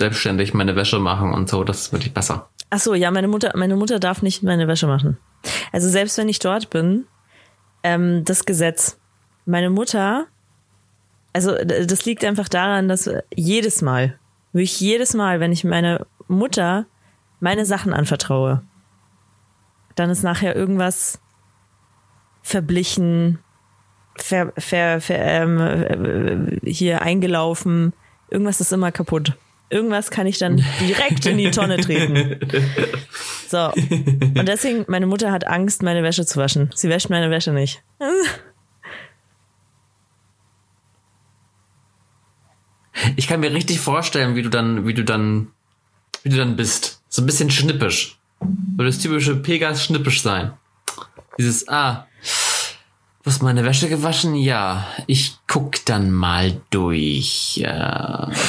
[0.00, 2.48] Selbstständig meine Wäsche machen und so, das ist wirklich besser.
[2.70, 5.18] Ach so, ja, meine Mutter, meine Mutter darf nicht meine Wäsche machen.
[5.72, 7.06] Also selbst wenn ich dort bin,
[7.84, 8.98] ähm, das Gesetz.
[9.46, 10.26] Meine Mutter,
[11.34, 14.18] also das liegt einfach daran, dass jedes Mal,
[14.52, 16.86] wirklich jedes Mal, wenn ich meine Mutter
[17.40, 18.62] meine Sachen anvertraue,
[19.94, 21.20] dann ist nachher irgendwas
[22.42, 23.38] verblichen,
[24.16, 27.92] ver, ver, ver, ähm, äh, hier eingelaufen.
[28.30, 29.34] Irgendwas ist immer kaputt.
[29.70, 32.38] Irgendwas kann ich dann direkt in die Tonne treten.
[33.48, 33.72] So.
[33.72, 36.70] Und deswegen, meine Mutter hat Angst, meine Wäsche zu waschen.
[36.74, 37.82] Sie wäscht meine Wäsche nicht.
[43.16, 45.48] Ich kann mir richtig vorstellen, wie du dann, wie du dann,
[46.22, 47.02] wie du dann bist.
[47.08, 48.18] So ein bisschen schnippisch.
[48.40, 50.52] Würde das typische Pegas schnippisch sein.
[51.38, 52.06] Dieses, ah,
[53.24, 54.34] du hast meine Wäsche gewaschen?
[54.34, 57.56] Ja, ich guck dann mal durch.
[57.56, 58.30] Ja.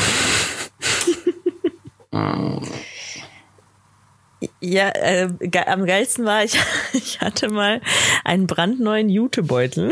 [4.59, 5.29] Ja, äh,
[5.67, 6.57] am geilsten war, ich,
[6.93, 7.81] ich hatte mal
[8.23, 9.91] einen brandneuen Jutebeutel.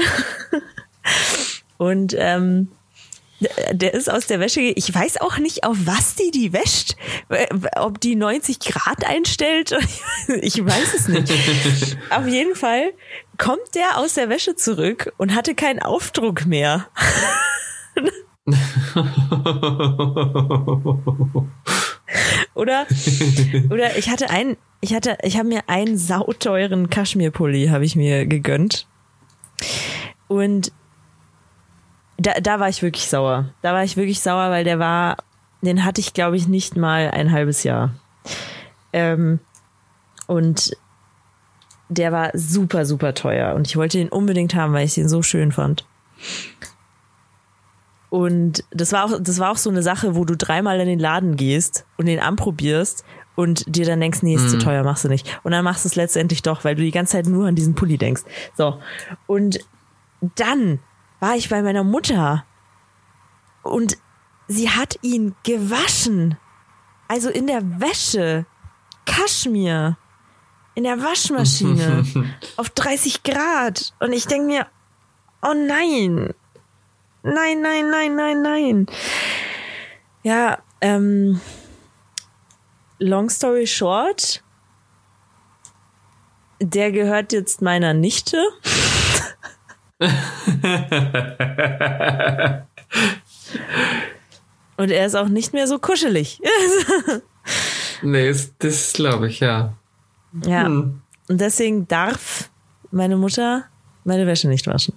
[1.78, 2.70] Und ähm,
[3.72, 4.62] der ist aus der Wäsche.
[4.62, 6.96] Ich weiß auch nicht, auf was die die wäscht.
[7.76, 9.76] Ob die 90 Grad einstellt.
[10.42, 11.32] Ich weiß es nicht.
[12.10, 12.94] auf jeden Fall
[13.38, 16.88] kommt der aus der Wäsche zurück und hatte keinen Aufdruck mehr.
[22.54, 22.86] oder
[23.70, 28.26] oder ich hatte einen ich hatte ich habe mir einen sauteuren Kaschmirpulli habe ich mir
[28.26, 28.88] gegönnt
[30.28, 30.72] und
[32.26, 33.50] da, da war ich wirklich sauer.
[33.62, 35.18] Da war ich wirklich sauer, weil der war,
[35.62, 37.92] den hatte ich, glaube ich, nicht mal ein halbes Jahr.
[38.92, 39.40] Ähm,
[40.28, 40.76] und
[41.90, 43.56] der war super, super teuer.
[43.56, 45.86] Und ich wollte den unbedingt haben, weil ich den so schön fand.
[48.10, 51.00] Und das war auch, das war auch so eine Sache, wo du dreimal in den
[51.00, 53.04] Laden gehst und den anprobierst
[53.36, 54.50] und dir dann denkst, nee, ist mhm.
[54.50, 55.40] zu teuer, machst du nicht.
[55.44, 57.74] Und dann machst du es letztendlich doch, weil du die ganze Zeit nur an diesen
[57.74, 58.22] Pulli denkst.
[58.56, 58.80] So.
[59.26, 59.60] Und
[60.36, 60.80] dann
[61.24, 62.44] war ich bei meiner Mutter
[63.62, 63.98] und
[64.50, 66.38] sie hat ihn gewaschen.
[67.08, 68.46] Also in der Wäsche.
[69.06, 69.98] Kaschmir.
[70.76, 72.04] In der Waschmaschine.
[72.58, 73.94] auf 30 Grad.
[74.02, 74.68] Und ich denke mir,
[75.42, 76.34] oh nein.
[77.24, 78.86] Nein, nein, nein, nein, nein.
[80.24, 81.40] Ja, ähm,
[83.00, 84.44] long story short,
[86.60, 88.44] der gehört jetzt meiner Nichte.
[94.78, 96.42] Und er ist auch nicht mehr so kuschelig.
[98.02, 99.74] nee, das glaube ich, ja.
[100.46, 100.66] Ja.
[100.66, 101.02] Hm.
[101.30, 102.50] Und deswegen darf
[102.92, 103.66] meine Mutter
[104.04, 104.96] meine Wäsche nicht waschen.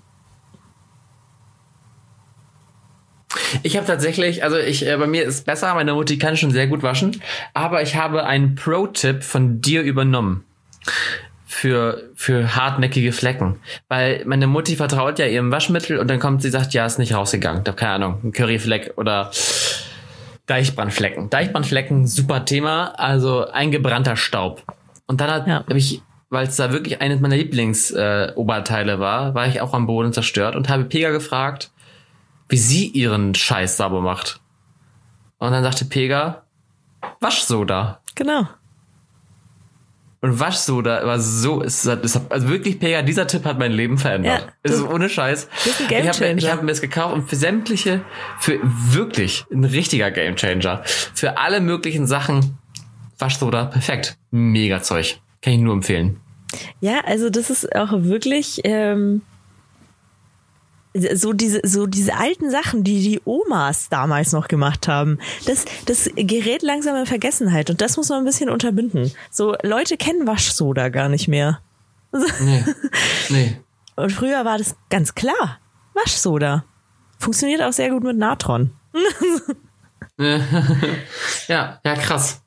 [3.62, 6.66] Ich habe tatsächlich, also ich, äh, bei mir ist besser, meine Mutti kann schon sehr
[6.66, 7.22] gut waschen,
[7.54, 10.44] aber ich habe einen Pro-Tipp von dir übernommen
[11.56, 13.60] für, für hartnäckige Flecken.
[13.88, 17.14] Weil meine Mutti vertraut ja ihrem Waschmittel und dann kommt sie sagt, ja, ist nicht
[17.14, 17.64] rausgegangen.
[17.64, 19.30] Da keine Ahnung, ein Curryfleck oder
[20.44, 21.30] Deichbrandflecken.
[21.30, 22.88] Deichbrandflecken, super Thema.
[22.98, 24.62] Also eingebrannter Staub.
[25.06, 25.60] Und dann hat, ja.
[25.60, 29.86] habe ich, weil es da wirklich eines meiner Lieblingsoberteile äh, war, war ich auch am
[29.86, 31.70] Boden zerstört und habe Pega gefragt,
[32.50, 34.40] wie sie ihren Scheiß sauber macht.
[35.38, 36.42] Und dann sagte Pega,
[37.20, 38.00] Waschsoda.
[38.14, 38.46] Genau.
[40.26, 44.40] Und Waschsoda war so, ist, ist, also wirklich, Pega, dieser Tipp hat mein Leben verändert.
[44.40, 45.48] Ja, das ist ohne Scheiß.
[45.64, 48.00] Ist ein Game Ich habe hab mir das gekauft und für sämtliche,
[48.40, 50.82] für wirklich ein richtiger Game Changer.
[50.84, 52.58] Für alle möglichen Sachen,
[53.20, 54.18] Waschsoda, perfekt.
[54.32, 55.20] Mega Zeug.
[55.42, 56.18] Kann ich nur empfehlen.
[56.80, 59.22] Ja, also das ist auch wirklich, ähm,
[61.14, 66.10] so diese, so diese alten Sachen, die die Omas damals noch gemacht haben, das, das
[66.14, 69.12] gerät langsam in Vergessenheit und das muss man ein bisschen unterbinden.
[69.30, 71.60] So, Leute kennen Waschsoda gar nicht mehr.
[72.40, 72.64] Nee.
[73.28, 73.60] nee.
[73.96, 75.58] Und früher war das ganz klar.
[75.94, 76.64] Waschsoda.
[77.18, 78.72] Funktioniert auch sehr gut mit Natron.
[81.48, 82.42] ja, ja, krass.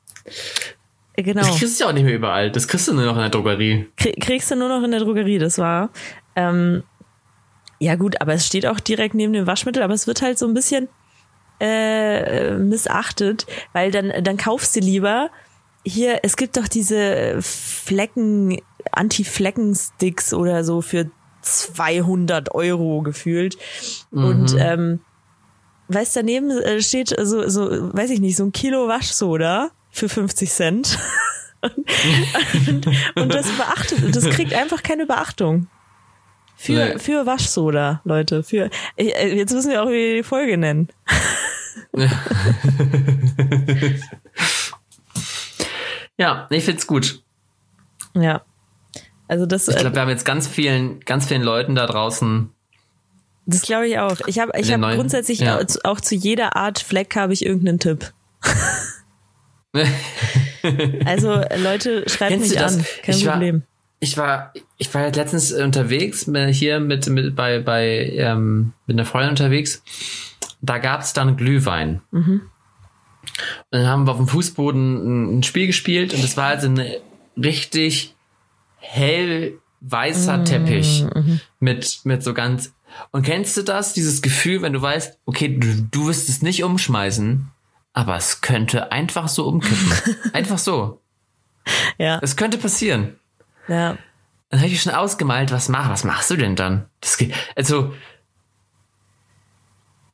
[1.16, 1.40] Genau.
[1.40, 2.52] Das kriegst du ja auch nicht mehr überall.
[2.52, 3.88] Das kriegst du nur noch in der Drogerie.
[3.96, 5.90] Kriegst du nur noch in der Drogerie, das war.
[6.36, 6.84] Ähm,
[7.80, 10.46] ja gut, aber es steht auch direkt neben dem Waschmittel, aber es wird halt so
[10.46, 10.88] ein bisschen
[11.58, 15.30] äh, missachtet, weil dann, dann kaufst du lieber
[15.84, 18.60] hier, es gibt doch diese Flecken,
[18.92, 23.56] Anti-Flecken-Sticks oder so für 200 Euro gefühlt.
[24.10, 24.24] Mhm.
[24.24, 25.00] Und ähm,
[25.88, 30.50] weißt daneben äh, steht so, so, weiß ich nicht, so ein Kilo Waschsoda für 50
[30.50, 30.98] Cent.
[31.62, 35.68] und, und das beachtet, das kriegt einfach keine Beachtung.
[36.60, 36.98] Für, nee.
[36.98, 38.42] für Waschsoda, Leute.
[38.42, 40.90] Für, äh, jetzt müssen wir auch wieder die Folge nennen.
[46.18, 47.22] ja, ich find's gut.
[48.14, 48.42] Ja.
[49.26, 49.68] Also das.
[49.68, 52.50] Ich glaube, wir haben jetzt ganz vielen, ganz vielen Leuten da draußen.
[53.46, 54.20] Das glaube ich auch.
[54.26, 55.56] Ich habe, ich habe grundsätzlich ja.
[55.56, 58.12] auch, auch zu jeder Art Fleck habe ich irgendeinen Tipp.
[61.06, 63.62] also Leute, schreibt Kennst mich an, kein ich Problem.
[63.62, 63.69] War,
[64.00, 69.30] ich war, ich war letztens unterwegs hier mit, mit bei, bei ähm, mit einer Freundin
[69.30, 69.82] unterwegs.
[70.62, 72.00] Da gab's dann Glühwein.
[72.10, 72.42] Mhm.
[73.70, 76.82] Und dann haben wir auf dem Fußboden ein Spiel gespielt und es war also ein
[77.36, 78.14] richtig
[78.76, 80.44] hell weißer mhm.
[80.46, 81.40] Teppich mhm.
[81.58, 82.72] mit, mit so ganz.
[83.12, 83.92] Und kennst du das?
[83.92, 87.48] Dieses Gefühl, wenn du weißt, okay, du, du wirst es nicht umschmeißen,
[87.92, 89.92] aber es könnte einfach so umkippen.
[90.32, 91.00] einfach so.
[91.98, 92.18] Ja.
[92.22, 93.16] Es könnte passieren.
[93.70, 93.96] Ja.
[94.50, 96.86] Dann habe ich schon ausgemalt, was mach, was machst du denn dann?
[97.00, 97.94] Das geht, also,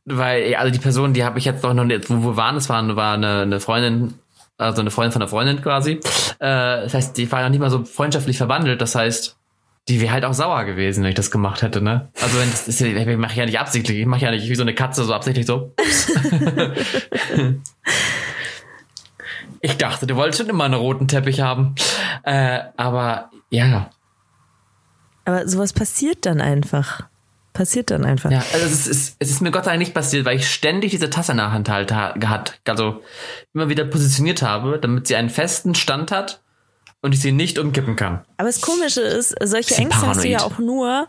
[0.04, 2.96] weil, also die Person, die habe ich jetzt noch nicht, wo wir waren, das war,
[2.96, 4.14] war eine, eine Freundin,
[4.58, 5.92] also eine Freundin von einer Freundin quasi.
[5.92, 6.00] Äh,
[6.38, 8.80] das heißt, die war ja nicht mal so freundschaftlich verwandelt.
[8.82, 9.38] Das heißt,
[9.88, 12.08] die wäre halt auch sauer gewesen, wenn ich das gemacht hätte, ne?
[12.20, 14.62] Also wenn das ist ich mache ja nicht absichtlich, ich mache ja nicht wie so
[14.62, 15.72] eine Katze so absichtlich so.
[19.66, 21.74] ich dachte, du wolltest schon immer einen roten Teppich haben.
[22.22, 23.90] Äh, aber ja.
[25.24, 27.02] Aber sowas passiert dann einfach.
[27.52, 28.30] Passiert dann einfach.
[28.30, 30.90] Ja, also es ist, es ist mir Gott sei Dank nicht passiert, weil ich ständig
[30.90, 33.02] diese Tasse in der Hand halt gehabt, also
[33.54, 36.42] immer wieder positioniert habe, damit sie einen festen Stand hat
[37.02, 38.24] und ich sie nicht umkippen kann.
[38.36, 40.16] Aber das Komische ist, solche Ängste paranoid.
[40.16, 41.08] hast du ja auch nur,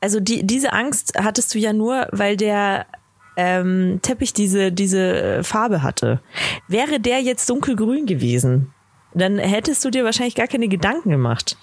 [0.00, 2.86] also die, diese Angst hattest du ja nur, weil der
[3.36, 6.20] ähm, Teppich diese, diese Farbe hatte.
[6.68, 8.72] Wäre der jetzt dunkelgrün gewesen,
[9.12, 11.56] dann hättest du dir wahrscheinlich gar keine Gedanken gemacht.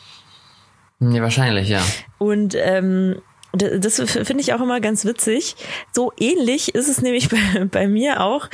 [1.00, 1.82] Ja, wahrscheinlich, ja.
[2.18, 3.22] Und ähm,
[3.54, 5.56] das finde ich auch immer ganz witzig.
[5.92, 8.50] So ähnlich ist es nämlich bei, bei mir auch.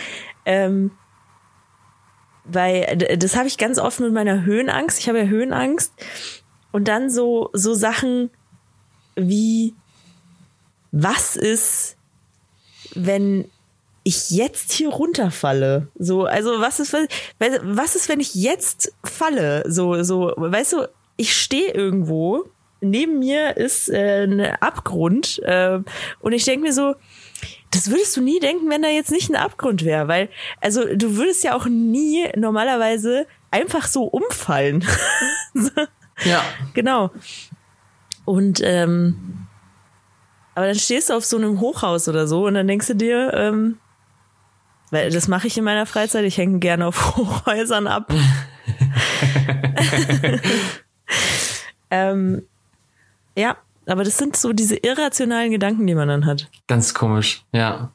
[0.46, 0.92] Ähm,
[2.46, 5.00] weil das habe ich ganz oft mit meiner Höhenangst.
[5.00, 5.94] Ich habe ja Höhenangst.
[6.72, 8.30] Und dann so, so Sachen
[9.16, 9.74] wie,
[10.92, 11.97] was ist,
[13.06, 13.50] wenn
[14.04, 15.88] ich jetzt hier runterfalle?
[15.98, 16.96] So, also was ist,
[17.40, 19.64] was ist, wenn ich jetzt falle?
[19.68, 22.46] So, so, weißt du, ich stehe irgendwo
[22.82, 25.80] neben mir ist äh, ein Abgrund äh,
[26.20, 26.96] und ich denke mir so,
[27.72, 30.30] das würdest du nie denken, wenn da jetzt nicht ein Abgrund wäre, weil
[30.62, 34.86] also du würdest ja auch nie normalerweise einfach so umfallen.
[36.26, 36.44] ja.
[36.74, 37.12] Genau.
[38.26, 39.47] Und ähm,
[40.58, 43.32] aber dann stehst du auf so einem Hochhaus oder so und dann denkst du dir,
[43.36, 43.78] ähm,
[44.90, 48.12] weil das mache ich in meiner Freizeit, ich hänge gerne auf Hochhäusern ab.
[51.92, 52.42] ähm,
[53.38, 56.50] ja, aber das sind so diese irrationalen Gedanken, die man dann hat.
[56.66, 57.92] Ganz komisch, ja.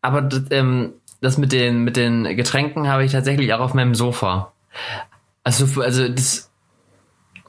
[0.00, 3.94] Aber das, ähm, das mit den, mit den Getränken habe ich tatsächlich auch auf meinem
[3.94, 4.54] Sofa.
[5.44, 6.50] Also, also das,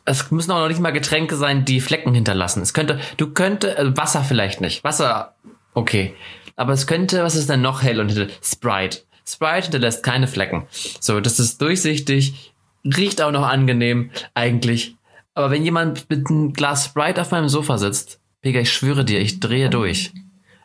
[0.07, 2.61] es müssen auch noch nicht mal Getränke sein, die Flecken hinterlassen.
[2.61, 4.83] Es könnte, du könnte, also Wasser vielleicht nicht.
[4.83, 5.35] Wasser,
[5.73, 6.15] okay.
[6.55, 8.99] Aber es könnte, was ist denn noch hell und Sprite.
[9.25, 10.65] Sprite hinterlässt keine Flecken.
[11.01, 12.53] So, das ist durchsichtig,
[12.85, 14.95] riecht auch noch angenehm, eigentlich.
[15.33, 19.19] Aber wenn jemand mit einem Glas Sprite auf meinem Sofa sitzt, Pega, ich schwöre dir,
[19.19, 20.13] ich drehe durch.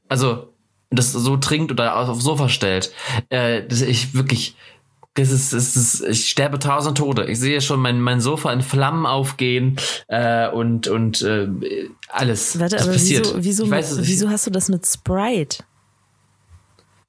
[0.08, 0.54] Also,
[0.90, 2.92] das so trinkt oder aufs Sofa stellt,
[3.28, 4.54] äh, das ich wirklich,
[5.14, 7.26] das ist, das ist, ich sterbe tausend Tode.
[7.26, 9.76] Ich sehe schon mein, mein Sofa in Flammen aufgehen
[10.08, 11.48] äh, und und äh,
[12.08, 12.58] alles.
[12.58, 13.26] Warte, aber passiert.
[13.26, 15.64] wieso, wieso, weiß, wieso hast du das mit Sprite?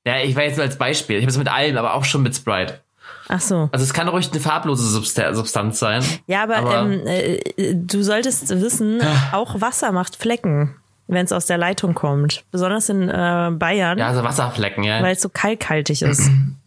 [0.06, 1.18] Ja, ich weiß jetzt als Beispiel.
[1.18, 2.82] Ich habe es mit allem, aber auch schon mit Sprite.
[3.30, 3.70] Ach so.
[3.72, 6.04] Also es kann ruhig eine farblose Substanz sein.
[6.28, 10.76] Ja, aber, aber ähm, äh, du solltest wissen, auch Wasser macht Flecken,
[11.08, 12.44] wenn es aus der Leitung kommt.
[12.52, 13.98] Besonders in äh, Bayern.
[13.98, 15.02] Ja, also Wasserflecken, ja.
[15.02, 16.30] Weil es so kalkhaltig ist.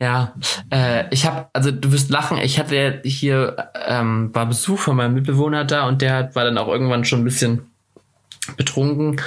[0.00, 0.34] Ja,
[0.70, 5.14] äh, ich habe, also du wirst lachen, ich hatte hier, ähm, war Besuch von meinem
[5.14, 7.70] Mitbewohner da und der hat, war dann auch irgendwann schon ein bisschen
[8.56, 9.20] betrunken.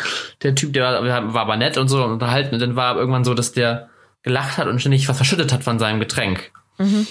[0.44, 3.24] Der Typ, der war, war aber nett und so und unterhalten und dann war irgendwann
[3.24, 3.90] so, dass der
[4.24, 6.52] gelacht hat und ständig was verschüttet hat von seinem Getränk.
[6.78, 7.08] Mhm.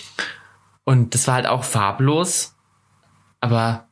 [0.84, 2.54] Und das war halt auch farblos,
[3.40, 3.86] aber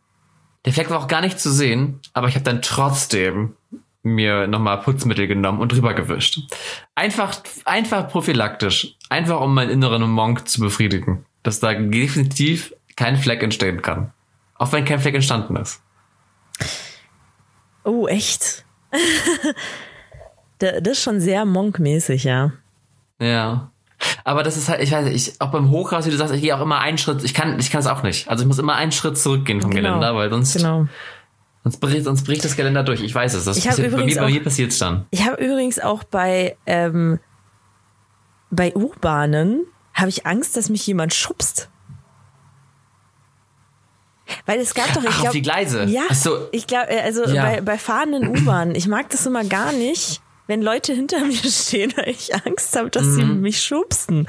[0.64, 3.54] der Fleck war auch gar nicht zu sehen, aber ich habe dann trotzdem
[4.14, 6.40] mir nochmal Putzmittel genommen und drüber gewischt.
[6.94, 8.96] Einfach, einfach prophylaktisch.
[9.08, 11.24] Einfach um meinen inneren Monk zu befriedigen.
[11.42, 14.12] Dass da definitiv kein Fleck entstehen kann.
[14.56, 15.80] Auch wenn kein Fleck entstanden ist.
[17.84, 18.64] Oh, echt?
[20.58, 22.52] das ist schon sehr monkmäßig, ja.
[23.20, 23.70] Ja.
[24.24, 26.40] Aber das ist halt, ich weiß nicht, ich, auch beim Hochhaus, wie du sagst, ich
[26.40, 28.28] gehe auch immer einen Schritt, ich kann, ich kann es auch nicht.
[28.28, 29.88] Also ich muss immer einen Schritt zurückgehen vom genau.
[29.88, 30.86] Geländer, weil sonst, genau.
[31.64, 33.02] Sonst, bricht, sonst bricht das Geländer durch.
[33.02, 33.44] Ich weiß es.
[33.44, 35.06] Das ich passiert, bei mir, bei mir passiert es dann.
[35.10, 37.18] Ich habe übrigens auch bei, ähm,
[38.50, 41.68] bei U-Bahnen habe ich Angst, dass mich jemand schubst.
[44.46, 45.84] Weil es gab doch, ich glaube, die Gleise.
[45.84, 46.48] Ja, so.
[46.52, 47.42] ich glaube, äh, also ja.
[47.42, 51.92] bei, bei fahrenden U-Bahnen, ich mag das immer gar nicht, wenn Leute hinter mir stehen,
[51.96, 53.14] weil ich Angst habe, dass mhm.
[53.14, 54.26] sie mich schubsen.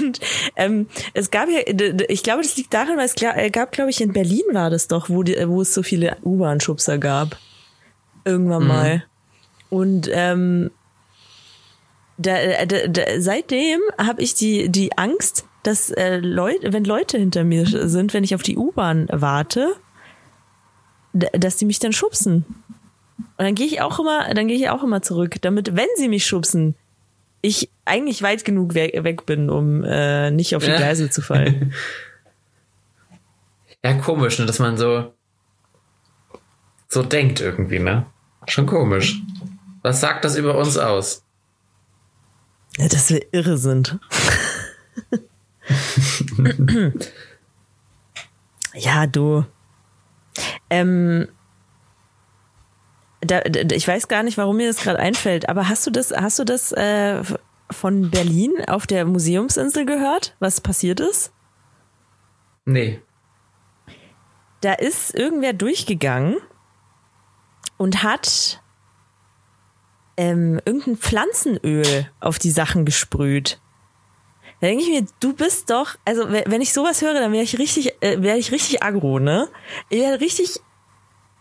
[0.00, 0.20] Und
[0.56, 1.60] ähm, es gab ja,
[2.08, 4.88] ich glaube, das liegt daran, weil es äh, gab, glaube ich, in Berlin war das
[4.88, 7.36] doch, wo, die, wo es so viele U-Bahn-Schubser gab.
[8.24, 8.68] Irgendwann mhm.
[8.68, 9.04] mal.
[9.68, 10.70] Und ähm,
[12.16, 17.18] da, äh, da, da, seitdem habe ich die, die Angst, dass äh, Leute, wenn Leute
[17.18, 19.74] hinter mir sind, wenn ich auf die U-Bahn warte,
[21.12, 22.44] dass die mich dann schubsen.
[23.18, 26.08] Und dann gehe ich auch immer, dann gehe ich auch immer zurück, damit, wenn sie
[26.08, 26.74] mich schubsen,
[27.42, 31.72] ich eigentlich weit genug weg, weg bin, um äh, nicht auf die Gleise zu fallen.
[33.84, 35.12] Ja, komisch, ne, dass man so
[36.88, 38.06] so denkt irgendwie, ne?
[38.46, 39.20] Schon komisch.
[39.82, 41.22] Was sagt das über uns aus?
[42.78, 43.98] Ja, dass wir irre sind.
[48.74, 49.44] ja, du.
[50.68, 51.28] Ähm,
[53.26, 56.12] da, da, ich weiß gar nicht, warum mir das gerade einfällt, aber hast du das,
[56.12, 57.22] hast du das äh,
[57.70, 61.32] von Berlin auf der Museumsinsel gehört, was passiert ist?
[62.64, 63.00] Nee.
[64.60, 66.36] Da ist irgendwer durchgegangen
[67.76, 68.60] und hat
[70.16, 73.60] ähm, irgendein Pflanzenöl auf die Sachen gesprüht.
[74.60, 77.58] Da denke ich mir, du bist doch, also wenn ich sowas höre, dann wäre ich
[77.58, 79.48] richtig, äh, wäre ich richtig aggro, ne?
[79.90, 80.60] Ich wäre richtig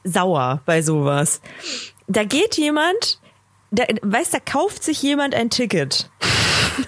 [0.06, 1.42] sauer bei sowas.
[2.08, 3.20] Da geht jemand,
[3.72, 6.10] da, weißt, da kauft sich jemand ein Ticket.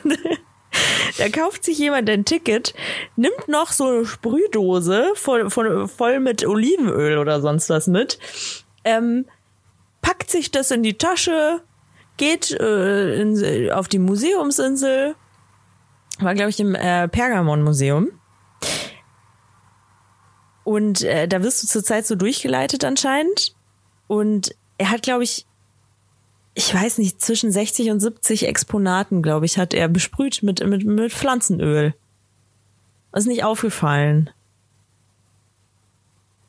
[1.18, 2.74] da kauft sich jemand ein Ticket,
[3.16, 8.20] nimmt noch so eine Sprühdose voll, voll, voll mit Olivenöl oder sonst was mit,
[8.86, 9.26] ähm,
[10.02, 11.62] packt sich das in die Tasche,
[12.18, 15.16] geht äh, in, auf die Museumsinsel,
[16.20, 18.12] war glaube ich im äh, Pergamon Museum.
[20.68, 23.56] Und äh, da wirst du zurzeit so durchgeleitet anscheinend.
[24.08, 25.46] Und er hat, glaube ich,
[26.56, 30.84] ich weiß nicht, zwischen 60 und 70 Exponaten, glaube ich, hat er besprüht mit, mit,
[30.84, 31.94] mit Pflanzenöl.
[33.14, 34.30] ist nicht aufgefallen.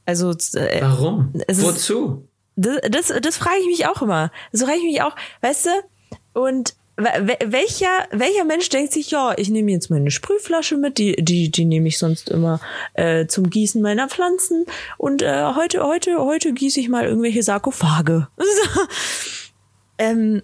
[0.04, 0.32] Also.
[0.32, 1.32] Äh, Warum?
[1.46, 2.26] Wozu?
[2.56, 4.32] Das, das, das frage ich mich auch immer.
[4.50, 6.40] So frage ich mich auch, weißt du?
[6.40, 11.48] Und welcher, welcher Mensch denkt sich, ja, ich nehme jetzt meine Sprühflasche mit, die, die,
[11.48, 12.60] die nehme ich sonst immer
[12.94, 18.26] äh, zum Gießen meiner Pflanzen und äh, heute, heute, heute gieße ich mal irgendwelche Sarkophage.
[19.98, 20.42] ähm,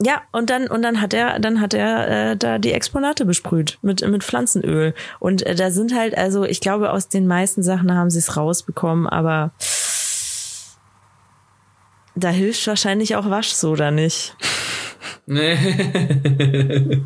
[0.00, 3.78] ja, und dann, und dann hat er, dann hat er äh, da die Exponate besprüht
[3.82, 4.94] mit, mit Pflanzenöl.
[5.20, 8.36] Und äh, da sind halt, also ich glaube, aus den meisten Sachen haben sie es
[8.36, 9.52] rausbekommen, aber
[12.16, 14.36] da hilft wahrscheinlich auch Waschsoda nicht.
[15.26, 15.56] Nee.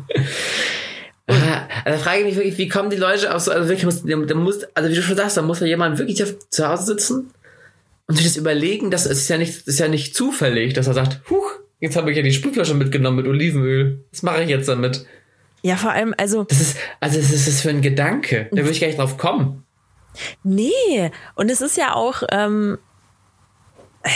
[1.85, 4.35] also frage ich mich wirklich, wie kommen die Leute auf so, also wirklich muss, da
[4.35, 7.31] muss, also wie du schon sagst, da muss ja jemand wirklich zu Hause sitzen
[8.07, 10.93] und sich das überlegen, dass es ist ja nicht, ist ja nicht zufällig, dass er
[10.93, 14.03] sagt, huch, jetzt habe ich ja die Sprühflasche mitgenommen mit Olivenöl.
[14.11, 15.05] Was mache ich jetzt damit?
[15.61, 16.43] Ja, vor allem, also.
[16.43, 18.47] Das ist, also, das ist das für ein Gedanke.
[18.51, 19.63] Da würde ich gar nicht drauf kommen.
[20.43, 22.77] Nee, und es ist ja auch, ähm,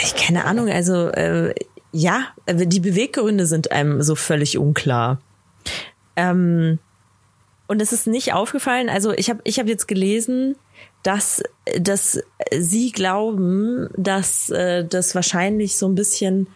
[0.02, 1.54] ich keine Ahnung, also äh,
[1.92, 5.20] ja, äh, die Beweggründe sind einem so völlig unklar.
[6.16, 6.78] Ähm,
[7.68, 10.56] und es ist nicht aufgefallen, also ich habe ich hab jetzt gelesen,
[11.02, 11.42] dass,
[11.78, 12.20] dass
[12.56, 16.48] sie glauben, dass äh, das wahrscheinlich so ein bisschen,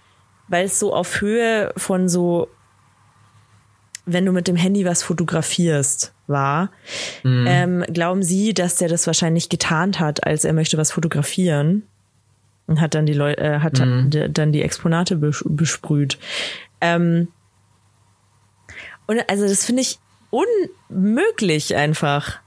[0.49, 2.49] weil es so auf Höhe von so,
[4.05, 6.70] wenn du mit dem Handy was fotografierst, war,
[7.22, 7.47] mhm.
[7.49, 11.84] ähm, glauben sie, dass der das wahrscheinlich getarnt hat, als er möchte was fotografieren
[12.67, 14.11] und hat dann die Leute, äh, hat mhm.
[14.33, 16.19] dann die Exponate besprüht.
[16.81, 17.29] Ähm,
[19.07, 19.99] und also das finde ich
[20.31, 22.41] unmöglich einfach.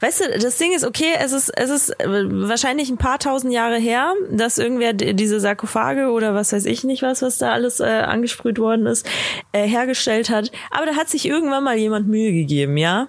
[0.00, 3.52] Weißt du, das Ding ist, okay, es ist, es ist äh, wahrscheinlich ein paar tausend
[3.52, 7.80] Jahre her, dass irgendwer diese Sarkophage oder was weiß ich nicht was, was da alles
[7.80, 9.08] äh, angesprüht worden ist,
[9.50, 10.52] äh, hergestellt hat.
[10.70, 13.08] Aber da hat sich irgendwann mal jemand Mühe gegeben, ja?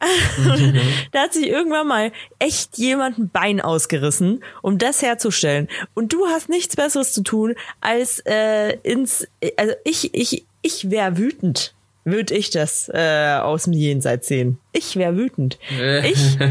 [0.00, 0.78] Mhm.
[1.12, 5.68] da hat sich irgendwann mal echt jemand ein Bein ausgerissen, um das herzustellen.
[5.94, 9.26] Und du hast nichts Besseres zu tun, als äh, ins,
[9.56, 11.74] also ich, ich, ich wäre wütend,
[12.04, 14.58] würde ich das äh, aus dem Jenseits sehen.
[14.72, 15.58] Ich wäre wütend.
[16.04, 16.38] ich,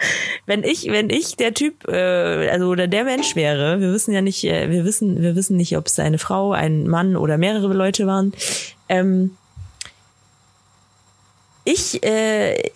[0.46, 4.20] wenn ich, wenn ich der Typ, äh, also oder der Mensch wäre, wir wissen ja
[4.20, 7.72] nicht, äh, wir wissen, wir wissen nicht, ob es eine Frau, ein Mann oder mehrere
[7.72, 8.32] Leute waren.
[8.88, 9.36] Ähm,
[11.64, 12.70] ich, äh,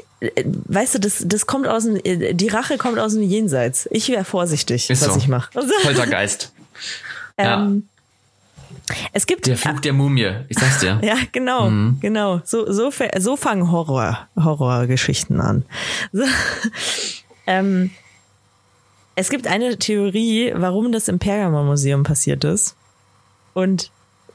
[0.45, 3.89] weißt du, das, das kommt aus dem, die Rache kommt aus dem Jenseits.
[3.91, 5.19] Ich wäre vorsichtig, Ist was so.
[5.19, 5.51] ich mache.
[5.83, 6.53] Poltergeist.
[7.39, 7.89] ähm,
[9.13, 11.01] Es gibt der Flug der Mumie, ich sag's dir.
[11.03, 11.99] Ja, genau, mhm.
[12.01, 12.41] genau.
[12.45, 15.65] So, so, so fangen Horror, Horrorgeschichten an.
[16.13, 16.25] So,
[17.47, 17.91] ähm,
[19.17, 22.77] es gibt eine Theorie, warum das im Pergamon-Museum passiert ist.
[23.53, 23.91] Und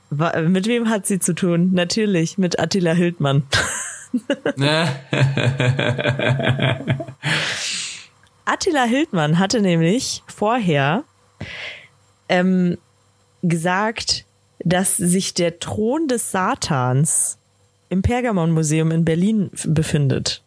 [0.09, 1.71] mit wem hat sie zu tun?
[1.73, 3.43] Natürlich mit Attila Hildmann.
[8.45, 11.03] Attila Hildmann hatte nämlich vorher
[12.27, 12.77] ähm,
[13.43, 14.25] gesagt,
[14.59, 17.37] dass sich der Thron des Satans
[17.89, 20.41] im Pergamon-Museum in Berlin befindet.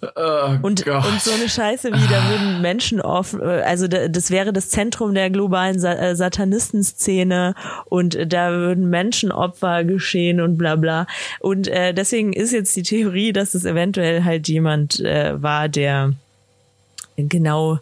[0.00, 4.68] Oh und, und so eine Scheiße wie, da würden Menschen offen, also das wäre das
[4.68, 7.54] Zentrum der globalen äh, Satanistenszene
[7.86, 11.08] und da würden Menschenopfer geschehen und bla bla.
[11.40, 16.12] Und äh, deswegen ist jetzt die Theorie, dass es eventuell halt jemand äh, war, der
[17.16, 17.80] genau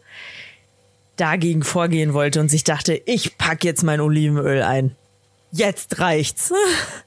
[1.17, 4.97] dagegen vorgehen wollte und sich dachte, ich pack jetzt mein Olivenöl ein.
[5.53, 6.53] Jetzt reicht's.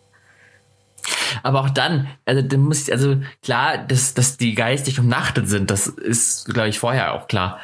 [1.44, 5.70] Aber auch dann, also dann muss ich, also klar, dass, dass die geistig umnachtet sind,
[5.70, 7.60] das ist, glaube ich, vorher auch klar.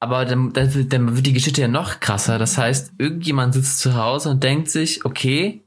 [0.00, 2.38] Aber dann, dann, dann wird die Geschichte ja noch krasser.
[2.38, 5.62] Das heißt, irgendjemand sitzt zu Hause und denkt sich, okay,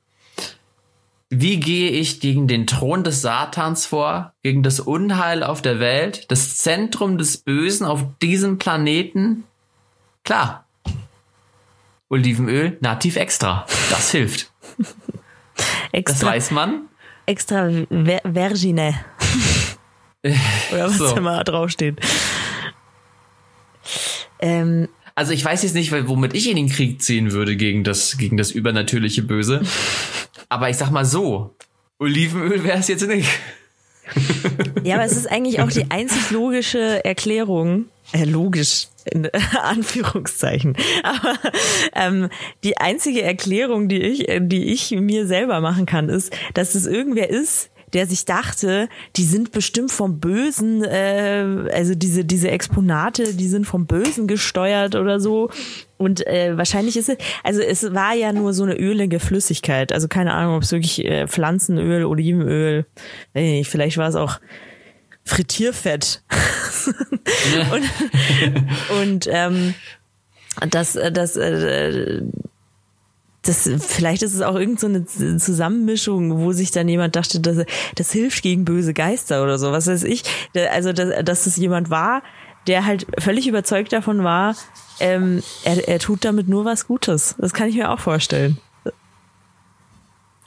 [1.29, 6.29] wie gehe ich gegen den Thron des Satans vor, gegen das Unheil auf der Welt,
[6.29, 9.45] das Zentrum des Bösen auf diesem Planeten?
[10.23, 10.65] Klar.
[12.09, 13.65] Olivenöl, nativ extra.
[13.89, 14.51] Das hilft.
[15.93, 16.13] extra.
[16.13, 16.81] Das weiß man
[17.25, 18.95] extra Ver Vergine.
[20.71, 21.15] Oder was so.
[21.15, 21.99] immer draufsteht.
[24.39, 28.17] Ähm, also ich weiß jetzt nicht, womit ich in den Krieg ziehen würde gegen das,
[28.17, 29.61] gegen das übernatürliche Böse.
[30.49, 31.55] Aber ich sag mal so,
[31.99, 33.29] Olivenöl wäre es jetzt nicht.
[34.83, 39.29] ja, aber es ist eigentlich auch die einzig logische Erklärung, äh, logisch, in
[39.61, 40.75] Anführungszeichen.
[41.03, 41.37] Aber
[41.95, 42.29] ähm,
[42.63, 47.29] die einzige Erklärung, die ich, die ich mir selber machen kann, ist, dass es irgendwer
[47.29, 48.87] ist, der sich dachte,
[49.17, 54.95] die sind bestimmt vom Bösen, äh, also diese, diese Exponate, die sind vom Bösen gesteuert
[54.95, 55.49] oder so.
[55.97, 59.91] Und äh, wahrscheinlich ist es, also es war ja nur so eine ölige Flüssigkeit.
[59.91, 62.85] Also keine Ahnung, ob es wirklich äh, Pflanzenöl, Olivenöl,
[63.33, 64.39] nee, vielleicht war es auch
[65.25, 66.23] Frittierfett.
[67.71, 69.73] und und ähm,
[70.69, 72.21] das, das, äh,
[73.43, 77.65] das, vielleicht ist es auch irgendeine so Zusammenmischung, wo sich dann jemand dachte, das,
[77.95, 80.23] das hilft gegen böse Geister oder so, was weiß ich.
[80.71, 82.21] Also, dass, dass es jemand war,
[82.67, 84.55] der halt völlig überzeugt davon war,
[84.99, 87.35] ähm, er, er tut damit nur was Gutes.
[87.39, 88.57] Das kann ich mir auch vorstellen.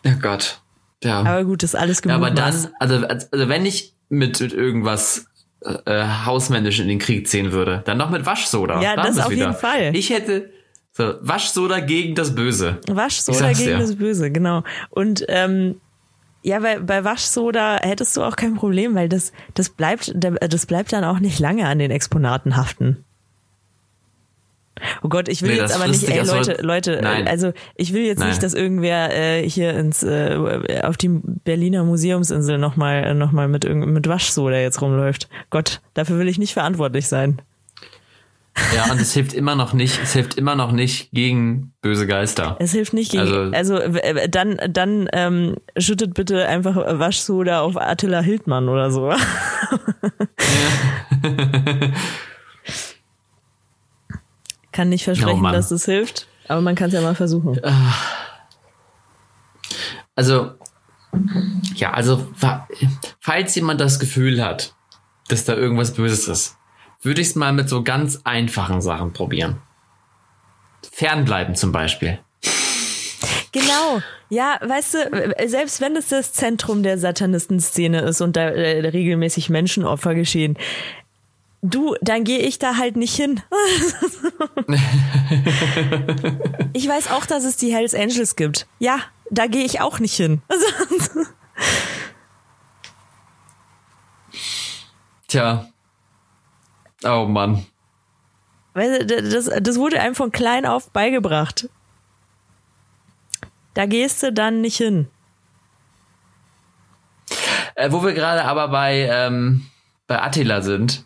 [0.04, 0.60] Ja Gott.
[1.02, 1.20] Ja.
[1.20, 2.20] Aber gut, das ist alles genug.
[2.20, 5.26] Ja, aber dann, also, also wenn ich mit, mit irgendwas
[5.64, 8.80] äh, hausmännisch in den Krieg ziehen würde, dann noch mit Waschsoda.
[8.82, 9.46] Ja, das auf wieder.
[9.46, 9.94] jeden Fall.
[9.94, 10.50] Ich hätte,
[10.92, 12.78] so, Waschsoda gegen das Böse.
[12.86, 13.78] Waschsoda gegen ja.
[13.78, 14.62] das Böse, genau.
[14.90, 15.80] Und ähm,
[16.42, 20.92] ja, weil bei Waschsoda hättest du auch kein Problem, weil das, das bleibt, das bleibt
[20.92, 23.04] dann auch nicht lange an den Exponaten haften.
[25.02, 27.28] Oh Gott, ich will nee, jetzt aber nicht, ey Leute, Leute, Nein.
[27.28, 28.28] also ich will jetzt Nein.
[28.28, 33.68] nicht, dass irgendwer äh, hier ins äh, auf die Berliner Museumsinsel nochmal noch mal mit,
[33.68, 35.28] mit Waschsoda jetzt rumläuft.
[35.50, 37.40] Gott, dafür will ich nicht verantwortlich sein.
[38.74, 42.56] Ja, und es hilft immer noch nicht, es hilft immer noch nicht gegen böse Geister.
[42.60, 47.76] Es hilft nicht gegen, also, also äh, dann, dann ähm, schüttet bitte einfach Waschsoda auf
[47.76, 49.10] Attila Hildmann oder so.
[49.10, 49.16] Ja.
[54.74, 57.58] kann nicht versprechen, oh dass es hilft, aber man kann es ja mal versuchen.
[60.16, 60.52] Also,
[61.74, 62.26] ja, also,
[63.20, 64.74] falls jemand das Gefühl hat,
[65.28, 66.56] dass da irgendwas Böses ist,
[67.02, 69.60] würde ich es mal mit so ganz einfachen Sachen probieren.
[70.92, 72.18] Fernbleiben zum Beispiel.
[73.52, 74.02] Genau.
[74.28, 79.50] Ja, weißt du, selbst wenn es das Zentrum der Satanistenszene ist und da äh, regelmäßig
[79.50, 80.58] Menschenopfer geschehen,
[81.64, 83.42] du, dann gehe ich da halt nicht hin.
[86.72, 88.66] ich weiß auch, dass es die Hells Angels gibt.
[88.78, 89.00] Ja,
[89.30, 90.42] da gehe ich auch nicht hin.
[95.28, 95.66] Tja,
[97.04, 97.66] Oh Mann.
[98.72, 101.68] Weil das, das wurde einem von klein auf beigebracht.
[103.74, 105.08] Da gehst du dann nicht hin.
[107.74, 109.66] Äh, wo wir gerade aber bei, ähm,
[110.06, 111.04] bei Attila sind.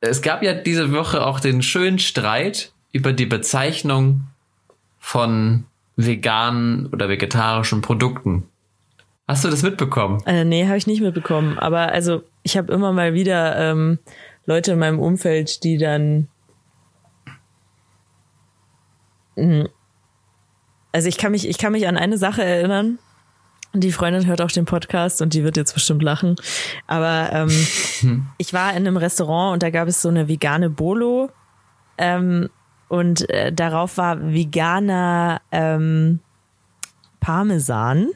[0.00, 4.22] Es gab ja diese Woche auch den schönen Streit über die Bezeichnung
[4.98, 5.64] von
[5.96, 8.48] veganen oder vegetarischen Produkten.
[9.26, 10.22] Hast du das mitbekommen?
[10.26, 11.58] Äh, nee, habe ich nicht mitbekommen.
[11.58, 13.98] Aber also ich habe immer mal wieder ähm,
[14.46, 16.28] Leute in meinem Umfeld, die dann
[19.36, 19.68] hm,
[20.92, 22.98] also ich kann mich, ich kann mich an eine Sache erinnern.
[23.80, 26.36] Die Freundin hört auch den Podcast und die wird jetzt bestimmt lachen.
[26.86, 31.30] Aber ähm, ich war in einem Restaurant und da gab es so eine vegane Bolo.
[31.96, 32.48] Ähm,
[32.88, 36.20] und äh, darauf war veganer ähm,
[37.20, 38.08] Parmesan.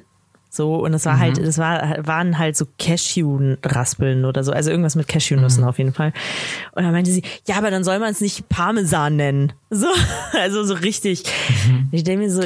[0.55, 1.37] So, und es war halt, mhm.
[1.37, 5.69] halt, das war, waren halt so Cashew-Raspeln oder so, also irgendwas mit Cashewnüssen mhm.
[5.69, 6.13] auf jeden Fall.
[6.73, 9.55] Und dann meinte sie, ja, aber dann soll man es nicht Parmesan nennen.
[9.71, 9.87] So,
[10.39, 11.25] also so richtig.
[11.67, 11.89] Mhm.
[11.91, 12.43] Ich denke mir so,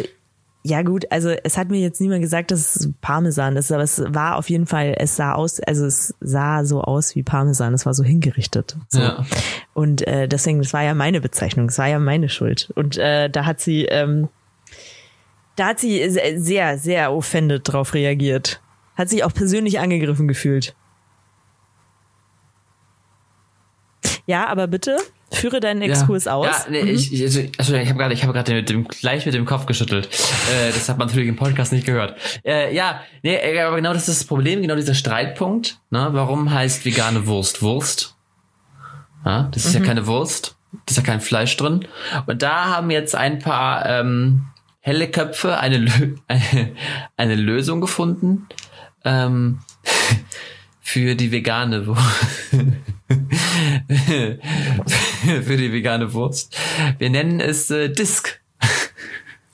[0.67, 4.03] Ja gut, also es hat mir jetzt niemand gesagt, dass es Parmesan ist, aber es
[4.05, 7.87] war auf jeden Fall, es sah aus, also es sah so aus wie Parmesan, es
[7.87, 8.77] war so hingerichtet.
[8.89, 8.99] So.
[8.99, 9.25] Ja.
[9.75, 12.73] Und äh, deswegen, das war ja meine Bezeichnung, es war ja meine Schuld.
[12.75, 14.29] Und äh, da hat sie, ähm,
[15.55, 18.61] da hat sie sehr, sehr offended drauf reagiert.
[18.97, 20.75] Hat sich auch persönlich angegriffen gefühlt.
[24.27, 24.97] Ja, aber bitte
[25.33, 26.35] führe deinen Exkurs ja.
[26.35, 26.47] aus.
[26.47, 26.89] Ja, nee, Mhm.
[26.91, 29.45] ich, ich, also, also ich habe gerade, ich habe gerade mit dem gleich mit dem
[29.45, 30.07] Kopf geschüttelt.
[30.07, 32.17] Äh, das hat man natürlich im Podcast nicht gehört.
[32.45, 35.79] Äh, ja, nee, äh, aber genau das ist das Problem, genau dieser Streitpunkt.
[35.91, 36.09] Ne?
[36.13, 38.15] Warum heißt vegane Wurst Wurst?
[39.25, 39.81] Ja, das ist Mhm.
[39.83, 40.57] ja keine Wurst,
[40.87, 41.87] das ist ja kein Fleisch drin.
[42.27, 44.45] Und da haben jetzt ein paar ähm,
[44.81, 46.73] helle Köpfe eine, Lö eine,
[47.17, 48.47] eine Lösung gefunden
[49.05, 49.59] ähm,
[50.81, 52.01] für die vegane Wurst.
[55.45, 56.57] für die vegane Wurst.
[56.99, 58.41] Wir nennen es äh, Disk.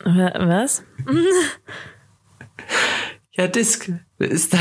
[0.05, 0.83] Wa- Was?
[3.35, 4.59] Ja, Disk ist, da,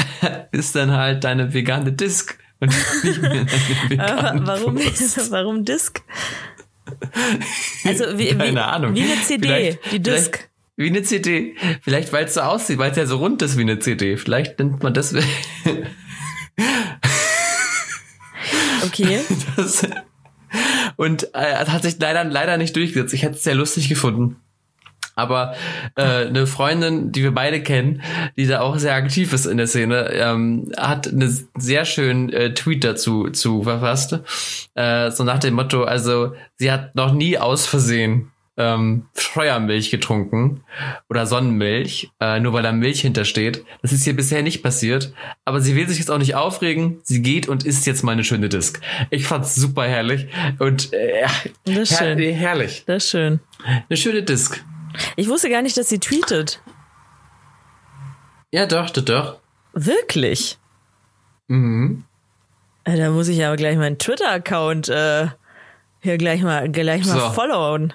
[0.53, 2.39] ist dann halt deine vegane Disk.
[2.61, 2.69] Und
[3.03, 3.45] nicht mehr
[3.89, 5.29] deine warum, Wurst.
[5.31, 6.01] warum Disk?
[7.83, 8.95] Also wie, Keine wie, Ahnung.
[8.95, 10.49] wie eine CD, Vielleicht- die Disk.
[10.77, 11.55] Wie eine CD.
[11.81, 14.15] Vielleicht, weil es so aussieht, weil es ja so rund ist wie eine CD.
[14.15, 15.13] Vielleicht nennt man das.
[18.91, 19.21] Okay.
[19.55, 19.87] das
[20.97, 23.13] und äh, hat sich leider, leider nicht durchgesetzt.
[23.13, 24.37] Ich hätte es sehr lustig gefunden.
[25.15, 25.55] Aber
[25.95, 28.01] äh, eine Freundin, die wir beide kennen,
[28.37, 32.53] die da auch sehr aktiv ist in der Szene, ähm, hat einen sehr schönen äh,
[32.53, 34.19] Tweet dazu zu verfasst.
[34.73, 38.31] Äh, so nach dem Motto, also sie hat noch nie aus Versehen
[38.61, 40.63] ähm, Scheuermilch getrunken
[41.09, 43.65] oder Sonnenmilch, äh, nur weil da Milch hintersteht.
[43.81, 45.13] Das ist hier bisher nicht passiert.
[45.45, 46.99] Aber sie will sich jetzt auch nicht aufregen.
[47.03, 48.79] Sie geht und isst jetzt mal eine schöne Disk.
[49.09, 50.27] Ich fand's super herrlich
[50.59, 51.25] und äh,
[51.65, 52.33] Das ist her schön.
[52.35, 52.83] herrlich.
[52.85, 53.39] Das ist schön.
[53.89, 54.63] Eine schöne Disk.
[55.15, 56.61] Ich wusste gar nicht, dass sie tweetet.
[58.51, 59.37] Ja, doch, doch, doch.
[59.73, 60.57] Wirklich?
[61.47, 62.03] Mhm.
[62.83, 65.27] Äh, Da muss ich aber gleich meinen Twitter-Account äh,
[66.01, 67.29] hier gleich mal, gleich mal So.
[67.31, 67.93] followen.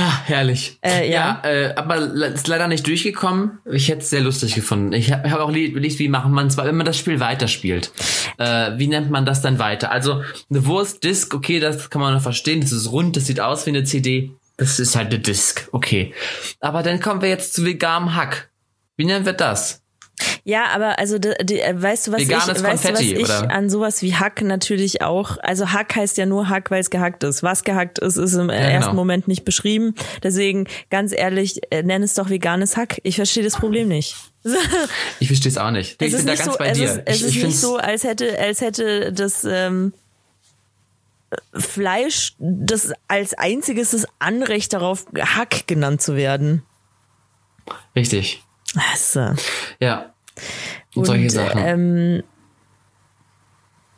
[0.00, 0.78] Ah, herrlich.
[0.80, 1.42] Äh, ja.
[1.44, 3.58] äh, aber ist leider nicht durchgekommen.
[3.70, 4.94] Ich hätte es sehr lustig gefunden.
[4.94, 7.92] Ich habe hab auch überlegt, wie macht man zwar, wenn man das Spiel weiterspielt.
[8.38, 9.92] Äh, wie nennt man das dann weiter?
[9.92, 12.62] Also eine Wurst, Disk, okay, das kann man noch verstehen.
[12.62, 14.30] Das ist rund, das sieht aus wie eine CD.
[14.56, 16.14] Das ist halt eine Disk, okay.
[16.60, 18.50] Aber dann kommen wir jetzt zu veganem Hack.
[18.96, 19.82] Wie nennen wir das?
[20.44, 23.18] Ja, aber also die, die, äh, weißt du, was Veganes ich, weißt du, was ich
[23.18, 23.50] oder?
[23.50, 27.24] an sowas wie Hack natürlich auch, also Hack heißt ja nur Hack, weil es gehackt
[27.24, 27.42] ist.
[27.42, 28.94] Was gehackt ist, ist im ersten genau.
[28.94, 29.94] Moment nicht beschrieben.
[30.22, 33.00] Deswegen, ganz ehrlich, äh, nenn es doch veganes Hack.
[33.02, 34.16] Ich verstehe das Problem nicht.
[35.18, 36.00] Ich verstehe es auch nicht.
[36.00, 36.84] Ich es ist bin da nicht ganz so, bei es dir.
[36.86, 39.92] ist, es ich ist ich nicht so, als hätte, als hätte das ähm,
[41.54, 46.62] Fleisch das als einziges das Anrecht darauf, Hack genannt zu werden.
[47.94, 48.42] Richtig.
[48.92, 49.34] Also,
[49.78, 50.09] Ja.
[50.94, 51.62] Und, solche Sachen.
[51.64, 52.22] Ähm,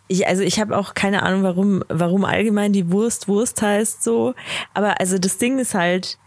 [0.09, 4.35] ich, also ich habe auch keine Ahnung, warum, warum allgemein die Wurst Wurst heißt so.
[4.75, 6.19] Aber also das Ding ist halt,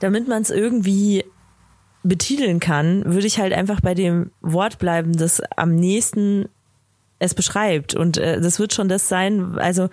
[0.00, 1.24] damit man es irgendwie
[2.02, 6.48] betiteln kann, würde ich halt einfach bei dem Wort bleiben, das am nächsten
[7.18, 7.94] es beschreibt.
[7.94, 9.88] Und äh, das wird schon das sein, also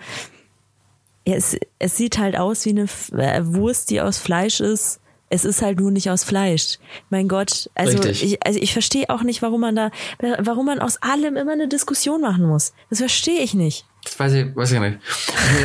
[1.26, 5.00] ja, es, es sieht halt aus wie eine äh, Wurst, die aus Fleisch ist.
[5.32, 6.78] Es ist halt nur nicht aus Fleisch.
[7.08, 8.22] Mein Gott, also Richtig.
[8.22, 9.90] ich, also ich verstehe auch nicht, warum man da,
[10.38, 12.74] warum man aus allem immer eine Diskussion machen muss.
[12.90, 13.86] Das verstehe ich nicht.
[14.04, 14.98] Das weiß ich, weiß ich nicht.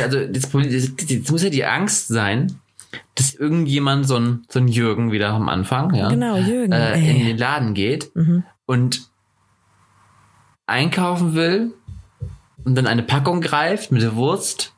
[0.02, 2.58] Also, das, das muss ja die Angst sein,
[3.14, 6.96] dass irgendjemand, so ein, so ein Jürgen wieder am Anfang, ja, Genau, Jürgen, äh.
[6.96, 7.04] Mhm.
[7.20, 8.10] in den Laden geht
[8.64, 9.02] und
[10.66, 11.74] einkaufen will
[12.64, 14.72] und dann eine Packung greift mit der Wurst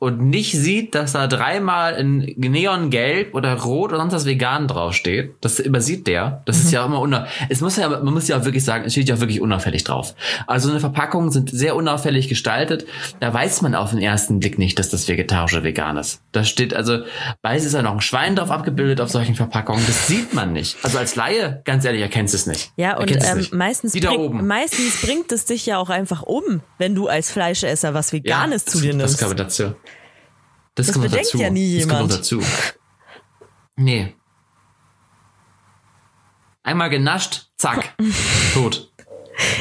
[0.00, 5.34] und nicht sieht, dass da dreimal in Neongelb oder Rot oder sonst was vegan draufsteht.
[5.42, 6.42] Das übersieht der.
[6.46, 6.64] Das Mhm.
[6.64, 8.92] ist ja auch immer unau Es muss ja, man muss ja auch wirklich sagen, es
[8.92, 10.14] steht ja auch wirklich unauffällig drauf.
[10.46, 12.86] Also eine Verpackung sind sehr unauffällig gestaltet.
[13.20, 16.22] Da weiß man auf den ersten Blick nicht, dass das vegetarisch oder vegan ist.
[16.32, 17.00] Da steht also,
[17.42, 19.84] weiß ist ja noch ein Schwein drauf abgebildet auf solchen Verpackungen.
[19.86, 20.78] Das sieht man nicht.
[20.82, 22.72] Also als Laie, ganz ehrlich, erkennst du es nicht.
[22.76, 27.06] Ja, und ähm, meistens, bring, meistens bringt es dich ja auch einfach um, wenn du
[27.06, 29.20] als Fleischesser was Veganes das, zu dir nimmst.
[29.20, 29.74] Das kommt dazu.
[30.74, 31.38] Das, Das kommt dazu.
[31.38, 32.10] ja nie Das kommt jemand.
[32.10, 32.42] noch dazu.
[33.76, 34.14] Nee.
[36.62, 37.94] Einmal genascht, zack,
[38.54, 38.92] tot.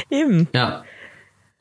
[0.10, 0.50] Eben.
[0.54, 0.84] Ja.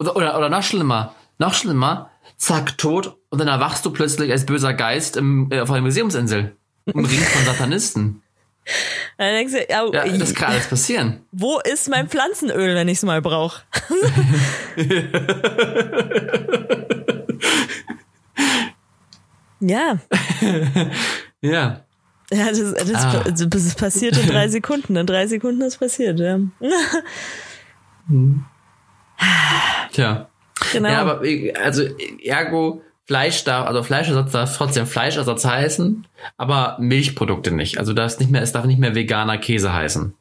[0.00, 4.44] Oder, oder, oder noch schlimmer, noch schlimmer, zack, tot und dann erwachst du plötzlich als
[4.44, 6.56] böser Geist im, äh, auf einer Museumsinsel.
[6.86, 8.22] Im Ring von Satanisten.
[9.18, 11.24] Dann denkst du, ja, Ja, das kann alles passieren.
[11.32, 13.62] wo ist mein Pflanzenöl, wenn ich es mal brauche?
[19.60, 19.98] Ja,
[21.40, 21.84] Ja.
[22.30, 23.24] Ja, das, das, Ah.
[23.30, 24.96] das passiert in drei Sekunden.
[24.96, 26.38] In drei Sekunden ist passiert, ja.
[29.92, 30.28] Tja.
[30.72, 30.88] Genau.
[30.88, 31.22] Ja, aber
[31.62, 31.84] also
[32.22, 36.06] ergo Fleisch darf, also Fleischersatz darf trotzdem Fleischersatz heißen,
[36.36, 37.78] aber Milchprodukte nicht.
[37.78, 40.12] Also darf es nicht mehr, es darf nicht mehr veganer Käse heißen.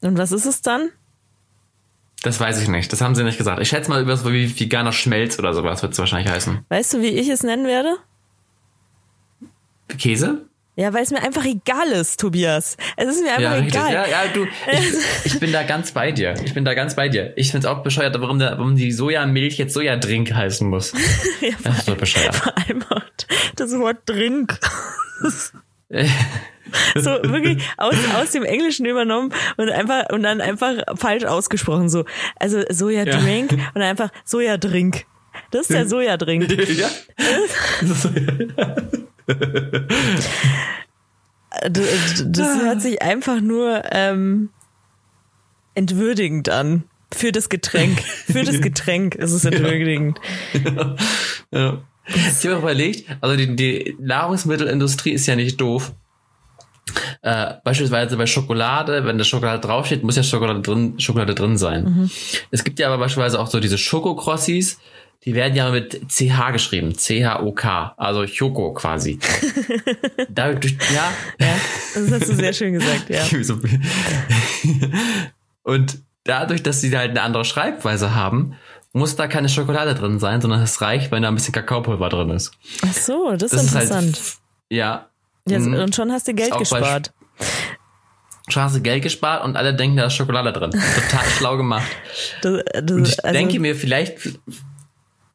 [0.00, 0.88] Und was ist es dann?
[2.22, 2.92] Das weiß ich nicht.
[2.92, 3.60] Das haben sie nicht gesagt.
[3.60, 6.64] Ich schätze mal über so wie veganer Schmelz oder sowas wird es wahrscheinlich heißen.
[6.68, 7.96] Weißt du, wie ich es nennen werde?
[9.96, 10.48] Käse?
[10.78, 12.76] Ja, weil es mir einfach egal ist, Tobias.
[12.96, 13.92] Es ist mir einfach Ja, egal.
[13.92, 16.34] Ja, ja, du, ich, ich bin da ganz bei dir.
[16.44, 17.32] Ich bin da ganz bei dir.
[17.34, 20.92] Ich find's auch bescheuert, warum, der, warum die Sojamilch jetzt Sojadrink heißen muss.
[21.40, 22.36] Ja, Das ist so bescheuert.
[22.36, 22.84] Vor allem
[23.56, 24.58] das Wort Drink.
[26.94, 32.04] so wirklich aus, aus dem Englischen übernommen und einfach und dann einfach falsch ausgesprochen so.
[32.36, 35.06] Also Sojadrink und dann einfach Sojadrink.
[35.50, 36.48] Das ist der Sojadrink.
[36.78, 36.88] ja?
[41.70, 44.50] Das, das hört sich einfach nur ähm,
[45.74, 46.84] entwürdigend an.
[47.10, 48.02] Für das Getränk.
[48.02, 50.20] Für das Getränk ist es entwürdigend.
[51.50, 51.82] Ja.
[52.06, 55.92] Ich habe mir überlegt, also die, die Nahrungsmittelindustrie ist ja nicht doof.
[57.22, 62.10] Äh, beispielsweise bei Schokolade, wenn da Schokolade draufsteht, muss ja Schokolade drin, Schokolade drin sein.
[62.50, 64.78] Es gibt ja aber beispielsweise auch so diese Schokokrossis,
[65.24, 69.18] die werden ja mit CH geschrieben, C-H-O-K, also Choko quasi.
[70.28, 71.54] Dadurch, ja, Ja,
[71.94, 73.24] das hast du sehr schön gesagt, ja.
[75.62, 78.54] Und dadurch, dass sie halt eine andere Schreibweise haben,
[78.92, 82.30] muss da keine Schokolade drin sein, sondern es reicht, wenn da ein bisschen Kakaopulver drin
[82.30, 82.52] ist.
[82.86, 84.36] Ach so, das ist Das ist halt, interessant.
[84.70, 85.08] ja.
[85.46, 85.74] ja, Mhm.
[85.74, 87.12] und schon hast du Geld gespart.
[88.48, 90.70] Schon hast du Geld gespart und alle denken, da ist Schokolade drin.
[90.70, 91.86] Total schlau gemacht.
[92.40, 94.38] Das, das, Und ich also, denke mir, vielleicht,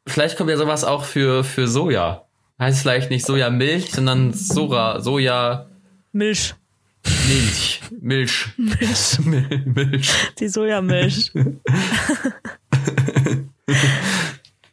[0.06, 2.24] vielleicht kommt ja sowas auch für, für Soja.
[2.58, 5.66] Heißt vielleicht nicht Sojamilch, sondern Sora, Soja,
[6.12, 6.54] Milch.
[7.26, 9.18] Milch, Milch, Milch.
[9.24, 10.10] Mil- Milch.
[10.38, 11.32] Die Sojamilch.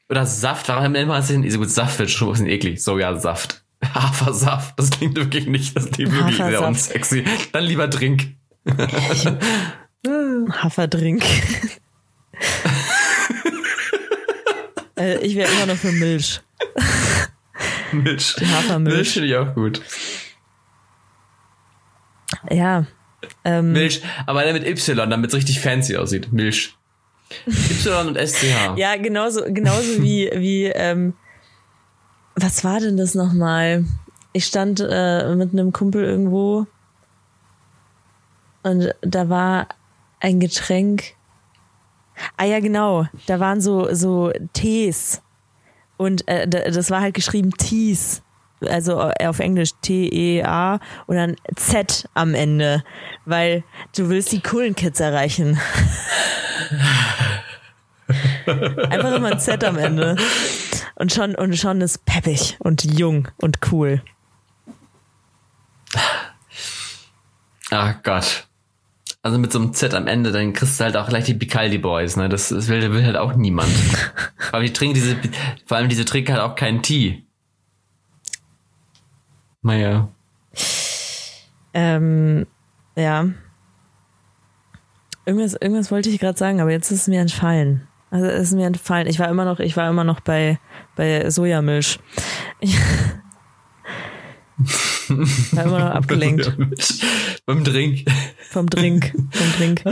[0.10, 1.42] Oder Saft, warum nennt man das denn?
[1.50, 2.84] Gut, Saft wird schon ein bisschen eklig.
[2.84, 3.64] Sojasaft.
[3.94, 6.68] Hafersaft, das klingt wirklich nicht, das klingt wirklich sehr Hafersaft.
[6.70, 7.24] unsexy.
[7.52, 8.36] Dann lieber Trink.
[10.62, 11.24] Haferdrink.
[15.02, 16.42] Äh, ich wäre immer noch für Milch.
[17.92, 18.36] Milch.
[18.40, 18.96] Hafermilch.
[18.96, 19.82] Milch finde ich auch gut.
[22.50, 22.86] Ja.
[23.44, 26.32] Ähm, Milch, aber dann mit Y, damit es richtig fancy aussieht.
[26.32, 26.76] Milch.
[27.48, 28.78] Y und SCH.
[28.78, 31.14] Ja, genauso, genauso wie, wie, ähm,
[32.36, 33.86] was war denn das nochmal?
[34.34, 36.68] Ich stand äh, mit einem Kumpel irgendwo
[38.64, 39.68] und da war
[40.20, 41.16] ein Getränk.
[42.38, 43.08] Ah ja, genau.
[43.28, 45.22] Da waren so, so Tees.
[45.98, 48.22] Und äh, da- das war halt geschrieben Tees.
[48.68, 52.84] Also äh, auf Englisch T-E-A und dann Z am Ende.
[53.26, 53.64] Weil
[53.96, 55.60] du willst die coolen Kids erreichen.
[58.90, 60.16] Einfach immer ein Z am Ende.
[60.96, 64.02] Und schon, und schon ist peppig und jung und cool.
[67.72, 68.48] Ach Gott.
[69.24, 71.78] Also mit so einem Z am Ende, dann kriegst du halt auch gleich die Picaldi
[71.78, 72.28] Boys, ne?
[72.28, 73.70] Das, das will, will halt auch niemand.
[74.52, 75.16] Aber die trinken diese,
[75.66, 77.24] vor allem diese trinken halt auch keinen Tee.
[79.62, 80.10] Naja.
[81.74, 82.48] Ähm,
[82.96, 83.28] ja.
[85.26, 87.88] Irgendwas, irgendwas wollte ich gerade sagen, aber jetzt ist es mir entfallen.
[88.10, 89.08] Also es ist mir entfallen.
[89.08, 90.60] Ich war immer noch, ich war immer noch bei,
[90.96, 92.00] bei Sojamilch.
[92.60, 92.76] Ich
[95.52, 96.52] war immer noch abgelenkt
[97.46, 98.06] Beim Drink.
[98.52, 99.14] Vom Drink.
[99.32, 99.84] Vom Drink.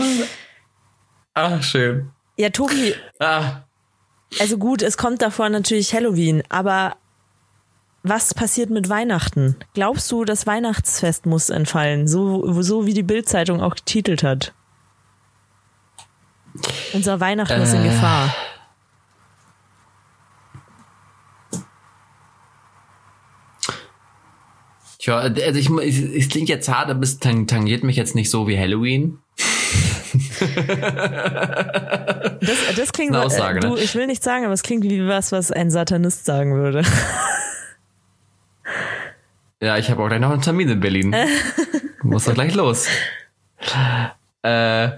[1.34, 2.12] Ach, schön.
[2.38, 3.64] Ja, Tobi, Ah,
[4.40, 6.96] also gut, es kommt davor natürlich Halloween, aber
[8.04, 9.56] was passiert mit Weihnachten?
[9.74, 14.54] Glaubst du, das Weihnachtsfest muss entfallen, so, so wie die Bildzeitung auch getitelt hat?
[16.94, 17.90] Unser Weihnachten ist in Äh.
[25.04, 25.34] Gefahr.
[25.34, 28.30] Tja, also ich, es, es klingt jetzt hart, aber es tang- tangiert mich jetzt nicht
[28.30, 29.20] so wie Halloween.
[32.42, 33.82] Das, das klingt, Eine Aussage, äh, du, ne?
[33.82, 36.84] ich will nicht sagen, aber es klingt wie was, was ein Satanist sagen würde.
[39.62, 41.14] Ja, ich habe auch gleich noch einen Termin in Berlin.
[42.02, 42.88] Muss doch gleich los.
[44.42, 44.90] Äh,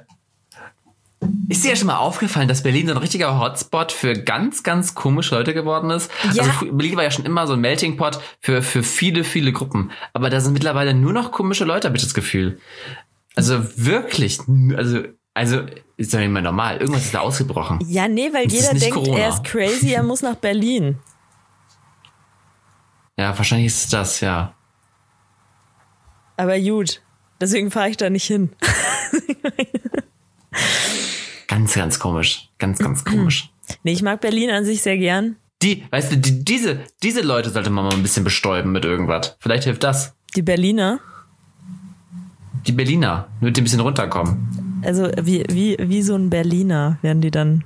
[1.49, 4.95] ist dir ja schon mal aufgefallen, dass Berlin so ein richtiger Hotspot für ganz, ganz
[4.95, 6.09] komische Leute geworden ist?
[6.33, 6.43] Ja.
[6.43, 9.91] Also Berlin war ja schon immer so ein Melting Pot für, für viele, viele Gruppen.
[10.13, 12.59] Aber da sind mittlerweile nur noch komische Leute, habe ich das Gefühl.
[13.35, 14.39] Also wirklich,
[14.75, 15.03] also,
[15.33, 15.61] also
[15.97, 16.77] ist doch nicht mehr normal.
[16.77, 17.79] Irgendwas ist da ausgebrochen.
[17.87, 19.17] Ja, nee, weil Das jeder denkt, Corona.
[19.19, 20.97] er ist crazy, er muss nach Berlin.
[23.17, 24.55] Ja, wahrscheinlich ist es das, ja.
[26.37, 27.01] Aber gut,
[27.39, 28.49] deswegen fahre ich da nicht hin.
[31.47, 32.49] ganz, ganz komisch.
[32.57, 33.49] Ganz, ganz komisch.
[33.83, 35.37] Nee, ich mag Berlin an sich sehr gern.
[35.61, 39.37] Die, weißt du, die, diese, diese Leute sollte man mal ein bisschen bestäuben mit irgendwas.
[39.39, 40.13] Vielleicht hilft das.
[40.35, 40.99] Die Berliner?
[42.67, 44.81] Die Berliner, nur die ein bisschen runterkommen.
[44.83, 47.63] Also wie, wie, wie so ein Berliner werden die dann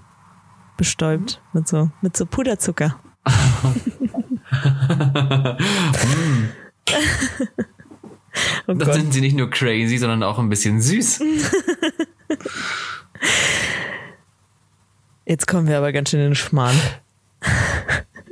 [0.78, 3.00] bestäubt mit so, mit so Puderzucker.
[8.68, 11.20] oh Dann sind sie nicht nur crazy, sondern auch ein bisschen süß.
[15.26, 16.80] Jetzt kommen wir aber ganz schön in den Schmarrn.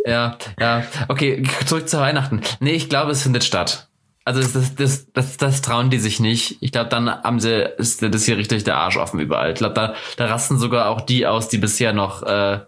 [0.06, 0.84] ja, ja.
[1.08, 2.42] Okay, zurück zu Weihnachten.
[2.60, 3.88] Nee, ich glaube, es findet statt.
[4.26, 6.58] Also das, das, das, das, trauen die sich nicht.
[6.62, 9.52] Ich glaube, dann haben sie, ist das hier richtig der Arsch offen überall.
[9.52, 12.60] Ich glaube, da, da rasten sogar auch die aus, die bisher noch äh,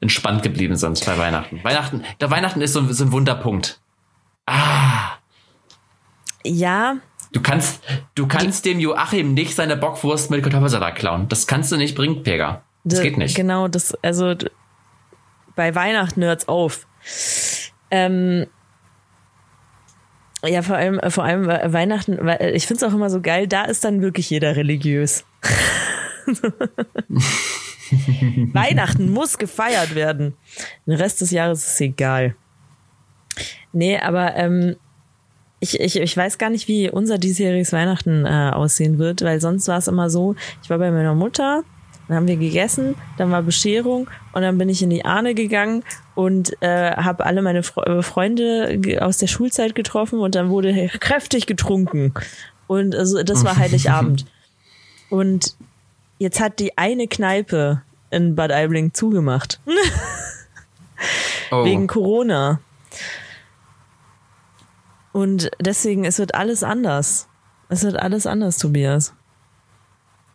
[0.00, 1.62] entspannt geblieben sind bei Weihnachten.
[1.62, 3.78] Weihnachten, der Weihnachten ist so, ein, so ein Wunderpunkt.
[4.46, 5.12] Ah.
[6.44, 6.96] Ja.
[7.32, 7.82] Du kannst,
[8.14, 11.28] du kannst dem Joachim nicht seine Bockwurst mit Kartoffelsalat klauen.
[11.28, 12.62] Das kannst du nicht bringen, Pega.
[12.84, 13.34] Das geht nicht.
[13.34, 14.34] Genau, das, also
[15.56, 16.86] bei Weihnachten hört's auf.
[17.90, 18.46] Ähm,
[20.44, 22.12] ja, vor allem, vor allem Weihnachten,
[22.54, 25.24] ich finde es auch immer so geil, da ist dann wirklich jeder religiös.
[28.52, 30.36] Weihnachten muss gefeiert werden.
[30.86, 32.36] Den Rest des Jahres ist egal.
[33.72, 34.76] Nee, aber ähm,
[35.60, 39.68] ich, ich, ich weiß gar nicht, wie unser diesjähriges Weihnachten äh, aussehen wird, weil sonst
[39.68, 41.64] war es immer so, ich war bei meiner Mutter,
[42.08, 45.82] dann haben wir gegessen, dann war Bescherung und dann bin ich in die Ahne gegangen
[46.14, 51.46] und äh, habe alle meine Fre Freunde aus der Schulzeit getroffen und dann wurde kräftig
[51.46, 52.14] getrunken.
[52.68, 54.26] Und also das war Heiligabend.
[55.08, 55.54] Und
[56.18, 59.60] jetzt hat die eine Kneipe in Bad Aibling zugemacht.
[61.52, 61.64] oh.
[61.64, 62.58] Wegen Corona.
[65.16, 67.26] Und deswegen, es wird alles anders.
[67.70, 69.14] Es wird alles anders, Tobias.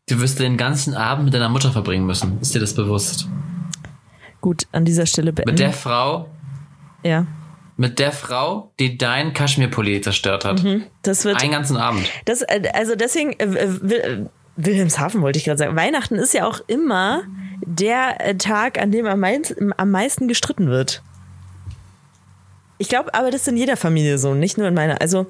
[0.10, 2.42] Du wirst den ganzen Abend mit deiner Mutter verbringen müssen.
[2.42, 3.28] Ist dir das bewusst?
[4.42, 5.52] Gut, an dieser Stelle beenden.
[5.52, 6.30] Mit der Frau?
[7.04, 7.28] Ja.
[7.78, 10.64] Mit der Frau, die dein Kaschmirpulli zerstört hat.
[10.64, 11.40] Mhm, das wird.
[11.40, 12.10] Einen ganzen Abend.
[12.26, 14.26] Das, äh, also deswegen, äh, äh,
[14.56, 15.76] Wilhelmshaven wollte ich gerade sagen.
[15.76, 17.22] Weihnachten ist ja auch immer
[17.64, 21.04] der Tag, an dem am meisten, am meisten gestritten wird.
[22.82, 25.02] Ich glaube, aber das ist in jeder Familie so, nicht nur in meiner.
[25.02, 25.28] Also,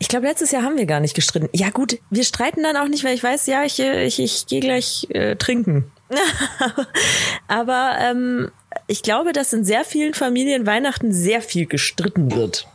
[0.00, 1.48] ich glaube, letztes Jahr haben wir gar nicht gestritten.
[1.52, 4.58] Ja, gut, wir streiten dann auch nicht, weil ich weiß, ja, ich, ich, ich gehe
[4.58, 5.92] gleich äh, trinken.
[7.46, 8.50] Aber ähm,
[8.88, 12.66] ich glaube, dass in sehr vielen Familien Weihnachten sehr viel gestritten wird.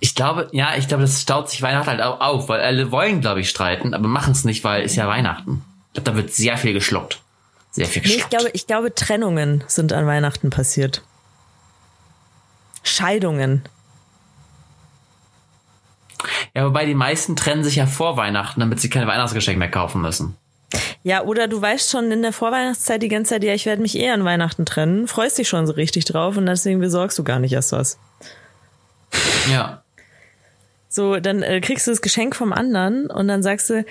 [0.00, 3.20] Ich glaube, ja, ich glaube, das staut sich Weihnachten halt auch auf, weil alle wollen,
[3.20, 5.62] glaube ich, streiten, aber machen es nicht, weil es ja Weihnachten.
[5.88, 7.20] Ich glaube, da wird sehr viel geschluckt.
[7.72, 8.20] Sehr viel geschluckt.
[8.20, 11.02] Nee, ich glaube, ich glaube, Trennungen sind an Weihnachten passiert.
[12.88, 13.62] Scheidungen.
[16.54, 20.00] Ja, wobei die meisten trennen sich ja vor Weihnachten, damit sie keine Weihnachtsgeschenke mehr kaufen
[20.00, 20.36] müssen.
[21.02, 23.96] Ja, oder du weißt schon in der Vorweihnachtszeit die ganze Zeit, ja, ich werde mich
[23.96, 27.38] eher an Weihnachten trennen, freust dich schon so richtig drauf und deswegen besorgst du gar
[27.38, 27.98] nicht erst was.
[29.50, 29.82] Ja.
[30.88, 33.84] So, dann äh, kriegst du das Geschenk vom anderen und dann sagst du,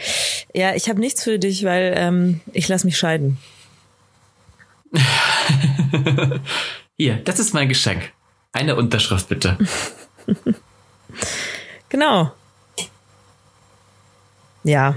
[0.53, 3.37] ja, ich habe nichts für dich, weil ähm, ich lass mich scheiden.
[6.97, 8.11] Hier, das ist mein Geschenk.
[8.55, 9.57] Eine Unterschrift bitte.
[11.89, 12.31] genau.
[14.63, 14.95] Ja.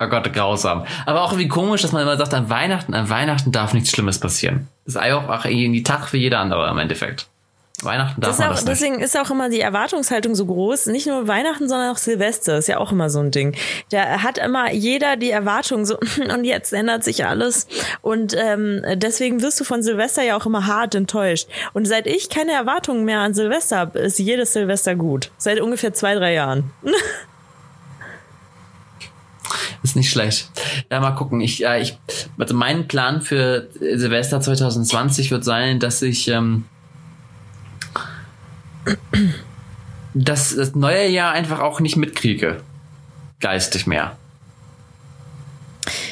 [0.00, 0.86] Oh Gott, grausam.
[1.04, 4.18] Aber auch irgendwie komisch, dass man immer sagt, an Weihnachten, an Weihnachten darf nichts Schlimmes
[4.18, 4.68] passieren.
[4.86, 7.26] Das ist auch irgendwie Tag für jeder andere im Endeffekt.
[7.82, 8.80] Weihnachten darf das man auch, das nicht.
[8.80, 10.86] Deswegen ist auch immer die Erwartungshaltung so groß.
[10.86, 13.56] Nicht nur Weihnachten, sondern auch Silvester ist ja auch immer so ein Ding.
[13.90, 15.98] Da hat immer jeder die Erwartung so,
[16.34, 17.66] und jetzt ändert sich alles.
[18.00, 21.48] Und ähm, deswegen wirst du von Silvester ja auch immer hart enttäuscht.
[21.72, 25.30] Und seit ich keine Erwartungen mehr an Silvester habe, ist jedes Silvester gut.
[25.36, 26.70] Seit ungefähr zwei, drei Jahren.
[29.82, 30.48] Ist nicht schlecht.
[30.90, 31.42] Ja, mal gucken.
[31.42, 31.98] Ich, ja, ich,
[32.38, 36.64] also mein Plan für Silvester 2020 wird sein, dass ich ähm,
[40.14, 42.60] dass das neue Jahr einfach auch nicht mitkriege.
[43.40, 44.16] Geistig mehr.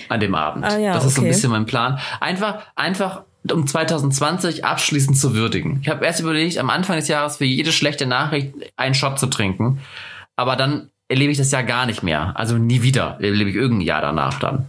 [0.09, 0.65] An dem Abend.
[0.65, 1.15] Ah, ja, das ist okay.
[1.15, 1.99] so ein bisschen mein Plan.
[2.21, 5.81] Einfach, einfach um 2020 abschließend zu würdigen.
[5.83, 9.29] Ich habe erst überlegt, am Anfang des Jahres für jede schlechte Nachricht einen Shot zu
[9.29, 9.81] trinken.
[10.37, 12.33] Aber dann erlebe ich das Jahr gar nicht mehr.
[12.35, 14.69] Also nie wieder erlebe ich irgendein Jahr danach dann.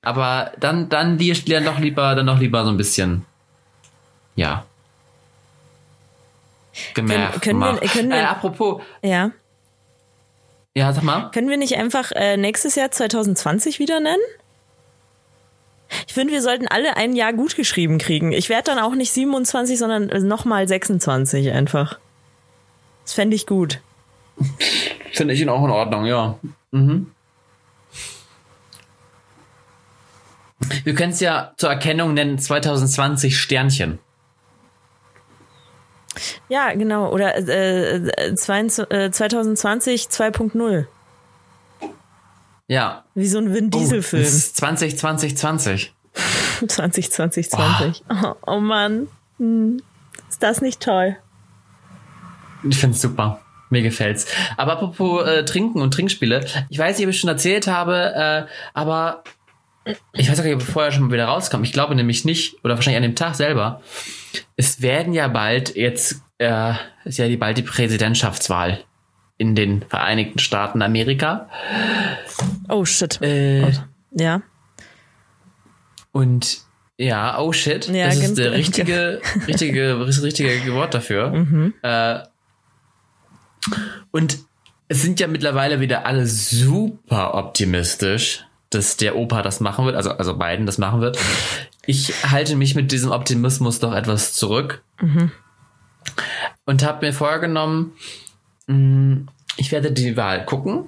[0.00, 3.24] Aber dann, dann die dann doch lieber, dann noch lieber so ein bisschen,
[4.34, 4.64] ja,
[6.94, 7.42] gemerkt.
[7.42, 8.82] Können, können wir, können wir, äh, apropos.
[9.02, 9.30] Ja.
[10.74, 11.30] Ja, sag mal.
[11.30, 14.22] Können wir nicht einfach äh, nächstes Jahr 2020 wieder nennen?
[16.06, 18.32] Ich finde, wir sollten alle ein Jahr gut geschrieben kriegen.
[18.32, 21.98] Ich werde dann auch nicht 27, sondern nochmal 26 einfach.
[23.04, 23.80] Das fände ich gut.
[25.12, 26.38] Finde ich ihn auch in Ordnung, ja.
[26.70, 27.12] Mhm.
[30.84, 33.98] Wir können es ja zur Erkennung nennen 2020 Sternchen.
[36.48, 37.10] Ja, genau.
[37.12, 40.86] Oder äh, äh, 2020 2.0.
[42.68, 43.04] Ja.
[43.14, 44.24] Wie so ein Vin Diesel-Film.
[44.24, 45.94] Oh, 2020 20.
[46.66, 48.04] 2020 20.
[48.08, 49.08] Oh, oh Mann.
[49.38, 49.82] Hm.
[50.28, 51.16] Ist das nicht toll?
[52.68, 53.40] Ich finde es super.
[53.70, 54.26] Mir gefällt's.
[54.56, 58.52] Aber apropos äh, Trinken und Trinkspiele, ich weiß nicht, ob ich schon erzählt habe, äh,
[58.74, 59.24] aber
[60.12, 61.62] ich weiß nicht, ob ich vorher schon mal wieder rauskam.
[61.64, 63.82] Ich glaube nämlich nicht, oder wahrscheinlich an dem Tag selber.
[64.56, 66.74] Es werden ja bald jetzt, äh,
[67.04, 68.84] ist ja die bald die Präsidentschaftswahl
[69.38, 71.48] in den Vereinigten Staaten Amerika.
[72.68, 73.20] Oh shit.
[73.22, 73.72] Äh,
[74.12, 74.42] ja.
[76.12, 76.60] Und
[76.98, 77.88] ja, oh shit.
[77.88, 81.30] Ja, das ist der richtige, richtige, richtige Wort dafür.
[81.30, 81.74] Mhm.
[81.82, 82.20] Äh,
[84.10, 84.38] und
[84.88, 88.44] es sind ja mittlerweile wieder alle super optimistisch,
[88.74, 91.18] dass der Opa das machen wird, also, also Biden das machen wird.
[91.86, 94.82] Ich halte mich mit diesem Optimismus doch etwas zurück.
[96.64, 97.92] Und habe mir vorgenommen,
[98.66, 100.86] mh, ich werde die Wahl gucken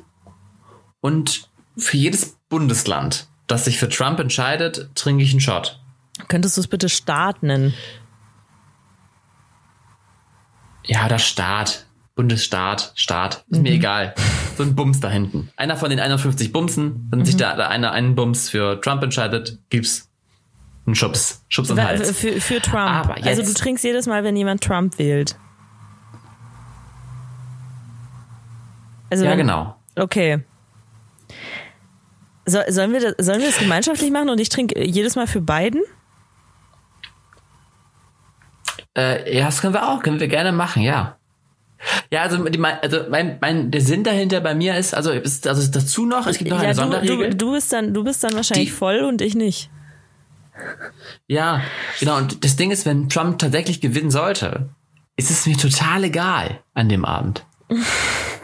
[1.01, 5.81] und für jedes Bundesland, das sich für Trump entscheidet, trinke ich einen Shot.
[6.29, 7.75] Könntest du es bitte Staat nennen?
[10.85, 11.87] Ja, oder Staat.
[12.15, 13.45] Bundesstaat, Staat.
[13.51, 14.15] Ist mir egal.
[14.57, 15.51] So ein Bums da hinten.
[15.57, 20.09] Einer von den 51 Bumsen, wenn sich da, einer einen Bums für Trump entscheidet, gibt's
[20.87, 21.45] einen Schubs.
[21.49, 22.17] Schubs Wa- Hals.
[22.17, 22.89] Für, für Trump.
[22.89, 25.37] Aber also du trinkst jedes Mal, wenn jemand Trump wählt.
[29.11, 29.77] Also Ja, wenn, genau.
[29.97, 30.41] Okay.
[32.47, 35.41] So, sollen, wir das, sollen wir das gemeinschaftlich machen und ich trinke jedes Mal für
[35.41, 35.83] beiden?
[38.97, 41.17] Äh, ja, das können wir auch, können wir gerne machen, ja.
[42.11, 45.71] Ja, also, die, also mein, mein, der Sinn dahinter bei mir ist, also, ist, also
[45.71, 47.31] dazu noch, es gibt noch eine ja, du, Sonderregel.
[47.31, 49.71] du, du, bist dann, du bist dann wahrscheinlich Die- voll und ich nicht.
[51.27, 51.63] Ja,
[51.99, 52.17] genau.
[52.19, 54.69] Und das Ding ist, wenn Trump tatsächlich gewinnen sollte,
[55.17, 57.45] ist es mir total egal an dem Abend.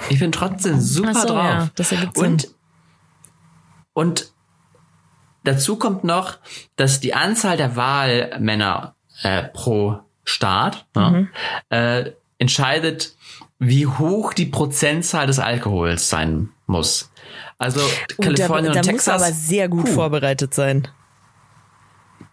[0.09, 1.45] Ich bin trotzdem super so, drauf.
[1.45, 2.51] ja, das ergibt und, Sinn.
[3.93, 4.32] und
[5.45, 6.38] dazu kommt noch,
[6.76, 11.28] dass die Anzahl der Wahlmänner äh, pro Staat Mhm.
[11.70, 13.14] ne, äh, entscheidet,
[13.61, 17.12] wie hoch die Prozentzahl des Alkohols sein muss.
[17.59, 19.22] Also Uh, Kalifornien da, und da muss Texas.
[19.22, 19.93] aber sehr gut puh.
[19.93, 20.88] vorbereitet sein.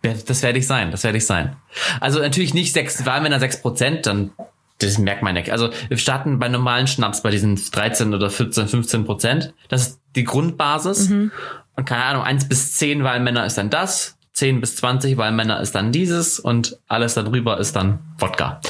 [0.02, 1.58] Das werde ich sein, das werde ich sein.
[2.00, 4.32] Also natürlich nicht sechs Wahlmänner, sechs Prozent, dann
[4.80, 5.52] das merkt man nicht.
[5.52, 9.54] Also wir starten bei normalen Schnaps bei diesen 13 oder 14, 15 Prozent.
[9.70, 11.10] Das ist die Grundbasis.
[11.76, 15.74] Und keine Ahnung, eins bis zehn Wahlmänner ist dann das, 10 bis 20 Wahlmänner ist
[15.74, 18.62] dann dieses und alles darüber ist dann Wodka.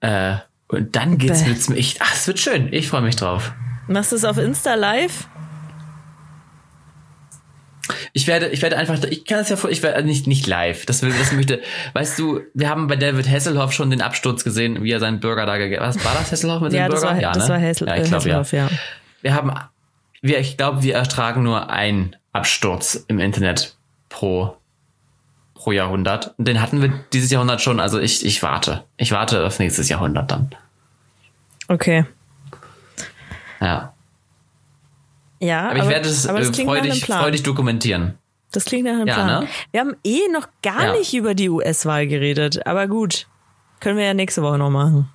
[0.00, 0.36] Äh,
[0.72, 2.72] und dann geht's wird's mir echt, ach, es wird schön.
[2.72, 3.52] Ich freue mich drauf.
[3.88, 5.28] Machst du es auf Insta live?
[8.14, 10.86] Ich werde, ich werde einfach, ich kann das ja vor, ich werde nicht, nicht live.
[10.86, 11.60] Das will, das möchte,
[11.94, 15.46] weißt du, wir haben bei David Hasselhoff schon den Absturz gesehen, wie er seinen Burger
[15.46, 17.08] da gegessen Was war das Hasselhoff mit Ja, dem Burger?
[17.08, 17.54] war, das ne?
[17.54, 18.38] war Hessel, ja, ich glaube, ja.
[18.38, 18.78] Hasselhoff, ja.
[19.22, 19.52] Wir haben,
[20.20, 23.76] wir, ich glaube, wir ertragen nur einen Absturz im Internet
[24.08, 24.56] pro,
[25.54, 26.34] pro Jahrhundert.
[26.38, 27.80] Und den hatten wir dieses Jahrhundert schon.
[27.80, 28.84] Also ich, ich warte.
[28.96, 30.50] Ich warte auf nächstes Jahrhundert dann.
[31.72, 32.04] Okay.
[33.60, 33.94] Ja.
[35.40, 38.18] Ja, Aber, ich werde es aber das äh, freudig, freudig dokumentieren.
[38.52, 39.44] Das klingt nach einem Ja, Plan.
[39.44, 39.48] ne?
[39.70, 40.92] Wir haben eh noch gar Ja.
[40.92, 43.26] nicht über die US-Wahl geredet, aber gut.
[43.80, 45.08] Können wir ja nächste Woche noch machen.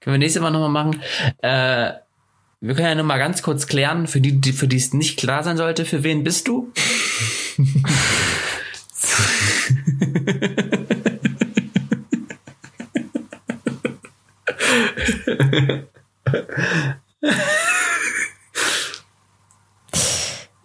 [0.00, 1.02] Können wir nächstes Mal nochmal machen.
[1.42, 1.92] Äh,
[2.60, 5.18] wir können ja nur mal ganz kurz klären, für die, die, für die es nicht
[5.18, 6.72] klar sein sollte, für wen bist du?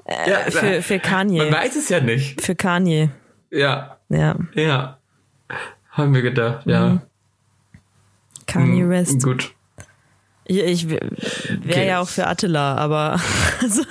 [0.07, 1.51] ja, Für, für man Kanye.
[1.51, 2.41] weiß es ja nicht.
[2.41, 3.09] Für Kanye.
[3.51, 4.35] Ja, Ja.
[4.53, 4.97] ja.
[5.91, 7.01] Haben wir gedacht, ja.
[8.47, 9.23] Kanye Hm, West.
[9.23, 9.53] Gut.
[10.43, 11.09] Ich, ich wäre
[11.63, 11.87] Okay.
[11.87, 13.19] ja auch für Attila, aber.
[13.61, 13.83] Also,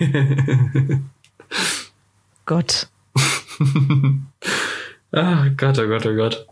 [2.46, 2.88] Gott.
[5.12, 6.46] Ach Gott, oh Gott, oh Gott.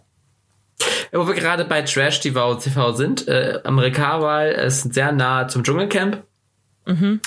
[1.13, 6.23] Wo wir gerade bei Trash TV, TV sind, äh, Amerikawahl ist sehr nah zum Dschungelcamp.
[6.87, 7.21] Mhm,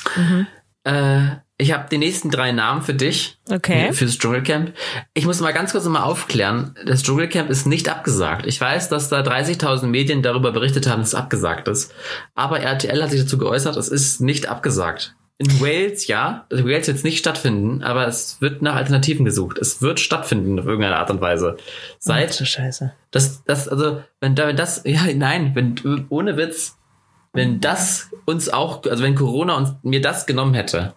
[0.83, 1.21] Äh,
[1.57, 3.37] ich habe die nächsten drei Namen für dich.
[3.51, 3.93] Okay.
[3.93, 4.73] Fürs Dschungelcamp.
[5.13, 6.73] Ich muss mal ganz kurz noch mal aufklären.
[6.87, 8.47] Das Dschungelcamp ist nicht abgesagt.
[8.47, 11.93] Ich weiß, dass da 30.000 Medien darüber berichtet haben, dass es abgesagt ist.
[12.33, 15.15] Aber RTL hat sich dazu geäußert, es ist nicht abgesagt.
[15.41, 16.45] In Wales, ja.
[16.51, 19.57] Also Wales wird es nicht stattfinden, aber es wird nach Alternativen gesucht.
[19.57, 21.57] Es wird stattfinden auf irgendeine Art und Weise.
[21.97, 22.39] Seit.
[22.39, 22.93] Ach, Scheiße.
[23.09, 26.77] Das, das, also, wenn da, wenn das, ja, nein, wenn, ohne Witz,
[27.33, 30.93] wenn das uns auch, also wenn Corona uns, mir das genommen hätte,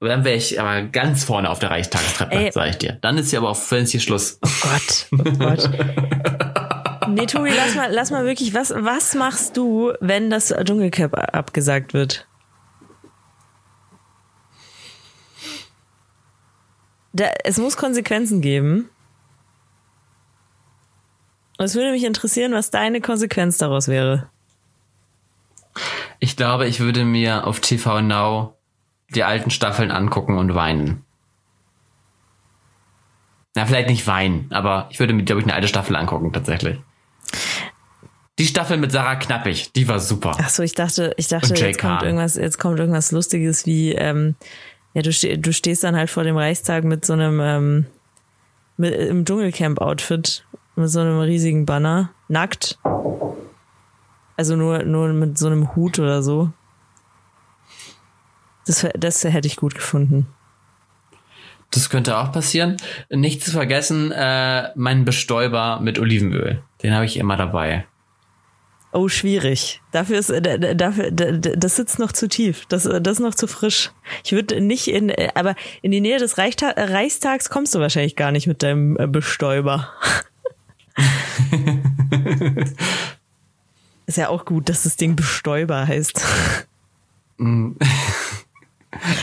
[0.00, 2.96] dann wäre ich aber ganz vorne auf der Reichstagstreppe, sag ich dir.
[3.02, 4.38] Dann ist hier aber auch völlig hier Schluss.
[4.40, 5.70] Oh Gott, oh Gott.
[7.10, 11.92] nee, Tobi, lass mal, lass mal wirklich, was, was machst du, wenn das Dschungelcamp abgesagt
[11.92, 12.26] wird?
[17.12, 18.88] Da, es muss Konsequenzen geben.
[21.58, 24.30] Und es würde mich interessieren, was deine Konsequenz daraus wäre.
[26.18, 28.56] Ich glaube, ich würde mir auf TV Now
[29.14, 31.04] die alten Staffeln angucken und weinen.
[33.54, 36.78] Na, vielleicht nicht weinen, aber ich würde mir, glaube ich, eine alte Staffel angucken, tatsächlich.
[38.38, 40.36] Die Staffel mit Sarah Knappig, die war super.
[40.40, 44.36] Ach so, ich dachte, ich dachte, jetzt kommt irgendwas, jetzt kommt irgendwas Lustiges wie, ähm,
[44.94, 47.86] ja, du, ste du stehst dann halt vor dem Reichstag mit so einem, ähm,
[48.76, 50.44] mit, im Dschungelcamp-Outfit,
[50.76, 52.78] mit so einem riesigen Banner, nackt.
[54.36, 56.50] Also nur, nur mit so einem Hut oder so.
[58.66, 60.26] Das, das hätte ich gut gefunden.
[61.70, 62.76] Das könnte auch passieren.
[63.10, 66.62] Nicht zu vergessen, äh, mein Bestäuber mit Olivenöl.
[66.82, 67.86] Den habe ich immer dabei.
[68.92, 69.80] Oh, schwierig.
[69.92, 72.66] Dafür ist, äh, dafür, das sitzt noch zu tief.
[72.68, 73.92] Das, das ist noch zu frisch.
[74.24, 78.32] Ich würde nicht in, aber in die Nähe des Reichstag, Reichstags kommst du wahrscheinlich gar
[78.32, 79.90] nicht mit deinem äh, Bestäuber.
[84.06, 86.20] ist ja auch gut, dass das Ding Bestäuber heißt.
[87.38, 87.72] Mm.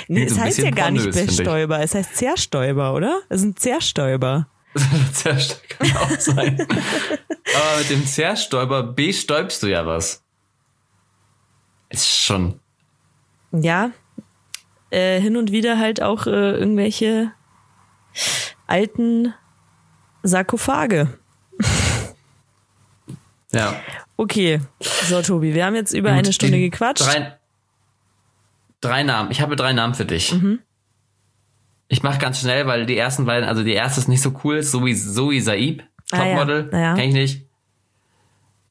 [0.07, 3.19] Nee, es heißt ja gar nicht Bestäuber, es heißt Zerstäuber, oder?
[3.27, 4.47] Es ist ein Zerstäuber.
[5.13, 6.59] Zerstäuber kann auch sein.
[6.61, 10.23] Aber mit dem Zerstäuber bestäubst du ja was.
[11.89, 12.59] Ist schon.
[13.51, 13.91] Ja.
[14.89, 17.31] Äh, hin und wieder halt auch äh, irgendwelche
[18.67, 19.33] alten
[20.23, 21.17] Sarkophage.
[23.51, 23.75] ja.
[24.17, 24.61] Okay.
[24.79, 27.05] So, Tobi, wir haben jetzt über Gut, eine Stunde gequatscht.
[27.05, 27.37] Drei,
[28.81, 29.31] drei Namen.
[29.31, 30.33] Ich habe drei Namen für dich.
[30.33, 30.59] Mhm.
[31.87, 34.61] Ich mache ganz schnell, weil die ersten beiden, also die erste ist nicht so cool,
[34.61, 36.81] Zoe, Zoe Saib, Topmodel, ah, ja.
[36.81, 36.95] ja.
[36.95, 37.47] kenn ich nicht.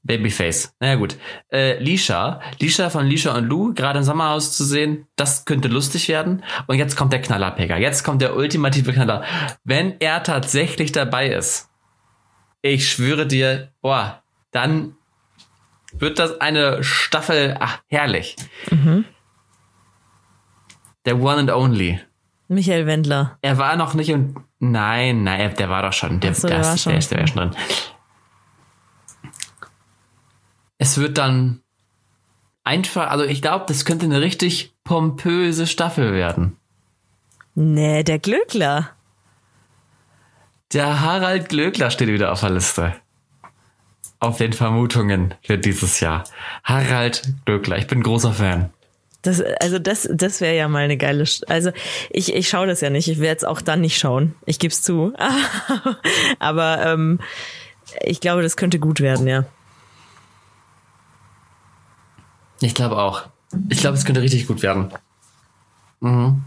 [0.06, 0.72] Babyface.
[0.78, 1.16] Naja gut.
[1.50, 2.40] Äh, Lisha.
[2.60, 6.44] Lisha von Lisha und Lou, gerade im Sommerhaus zu sehen, das könnte lustig werden.
[6.68, 7.76] Und jetzt kommt der Knallerpecker.
[7.76, 9.24] Jetzt kommt der ultimative Knaller.
[9.64, 11.68] Wenn er tatsächlich dabei ist,
[12.62, 14.94] ich schwöre dir, boah, dann
[15.92, 18.36] wird das eine Staffel, ach, herrlich.
[18.70, 19.04] Mhm.
[21.04, 22.00] Der One and Only.
[22.49, 23.38] Michael Wendler.
[23.42, 26.20] Er war noch nicht und nein, nein, der war doch schon.
[26.20, 26.90] Der, so, der, der, war schon.
[26.90, 27.57] der, ist, der war schon drin.
[30.78, 31.62] Es wird dann
[32.64, 36.57] einfach, also ich glaube, das könnte eine richtig pompöse Staffel werden.
[37.55, 38.90] Nee, der Glöckler.
[40.72, 42.94] Der Harald Glöckler steht wieder auf der Liste.
[44.18, 46.24] Auf den Vermutungen für dieses Jahr.
[46.64, 48.70] Harald Glöckler, ich bin großer Fan.
[49.26, 51.24] Das, also das, das wäre ja mal eine geile.
[51.48, 51.72] Also
[52.10, 53.08] ich, ich schaue das ja nicht.
[53.08, 54.36] Ich werde es auch dann nicht schauen.
[54.46, 55.14] Ich gebe es zu.
[56.38, 57.18] Aber ähm,
[58.02, 59.44] ich glaube, das könnte gut werden, ja.
[62.60, 63.24] Ich glaube auch.
[63.68, 64.92] Ich glaube, es könnte richtig gut werden.
[65.98, 66.44] Mhm.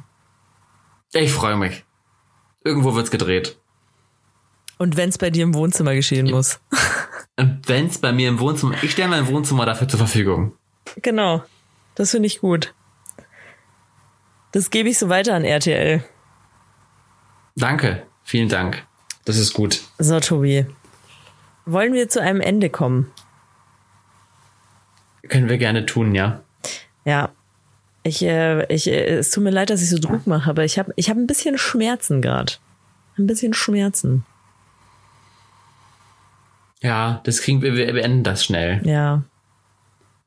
[1.12, 1.84] Ich freue mich.
[2.64, 3.58] Irgendwo wird's gedreht.
[4.78, 6.36] Und wenn es bei dir im Wohnzimmer geschehen ja.
[6.36, 6.62] muss.
[7.36, 10.54] wenn es bei mir im Wohnzimmer, ich stelle mein Wohnzimmer dafür zur Verfügung.
[11.02, 11.44] Genau.
[12.00, 12.74] Das finde ich gut.
[14.54, 16.02] Das gebe ich so weiter an RTL.
[17.58, 18.04] Danke.
[18.24, 18.86] Vielen Dank.
[19.26, 19.82] Das ist gut.
[19.98, 20.66] So, Tobi.
[21.66, 23.12] Wollen wir zu einem Ende kommen?
[25.28, 26.40] Können wir gerne tun, ja.
[27.04, 27.32] Ja.
[28.04, 30.80] Ich, äh, ich, äh, es tut mir leid, dass ich so Druck mache, aber ich
[30.80, 32.54] habe ich hab ein bisschen Schmerzen gerade.
[33.18, 34.24] Ein bisschen Schmerzen.
[36.80, 38.82] Ja, das kriegen wir, wir beenden das schnell.
[38.88, 39.24] Ja.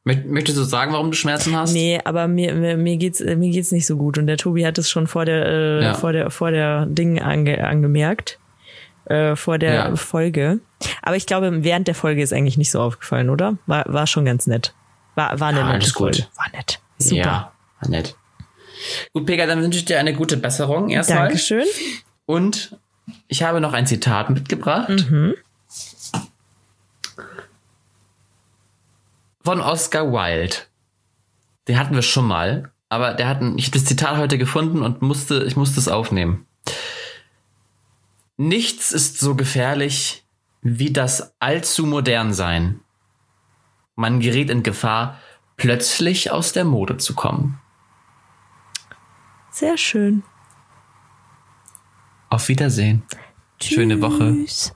[0.04, 1.72] Möchtest du sagen, warum du Schmerzen hast?
[1.72, 4.76] Nee, aber mir, mir, mir geht's mir geht's nicht so gut und der Tobi hat
[4.76, 5.94] es schon vor der äh, ja.
[5.94, 8.40] vor der vor der Ding ange, angemerkt
[9.04, 9.96] äh, vor der ja.
[9.96, 10.58] Folge.
[11.02, 13.58] Aber ich glaube, während der Folge ist eigentlich nicht so aufgefallen, oder?
[13.66, 14.74] War war schon ganz nett.
[15.14, 16.22] War war eine ja, nette Folge.
[16.22, 16.30] Gut.
[16.36, 16.80] War nett.
[16.98, 17.16] Super.
[17.16, 18.16] Ja, war nett.
[19.12, 21.28] Gut, Pega, dann wünsche ich dir eine gute Besserung erstmal.
[21.28, 21.66] Dankeschön.
[22.26, 22.76] Und
[23.28, 24.88] ich habe noch ein Zitat mitgebracht.
[24.88, 25.34] Mhm.
[29.44, 30.56] Von Oscar Wilde.
[31.69, 34.82] Den hatten wir schon mal, aber der hat ein, ich habe das Zitat heute gefunden
[34.82, 36.47] und musste, ich musste es aufnehmen.
[38.36, 40.24] Nichts ist so gefährlich
[40.62, 42.81] wie das allzu modern sein.
[43.94, 45.20] Man gerät in Gefahr,
[45.56, 47.60] plötzlich aus der Mode zu kommen.
[49.51, 50.23] Sehr schön.
[52.31, 53.02] Auf Wiedersehen.
[53.60, 54.32] Schöne Woche.
[54.32, 54.74] Tschüss.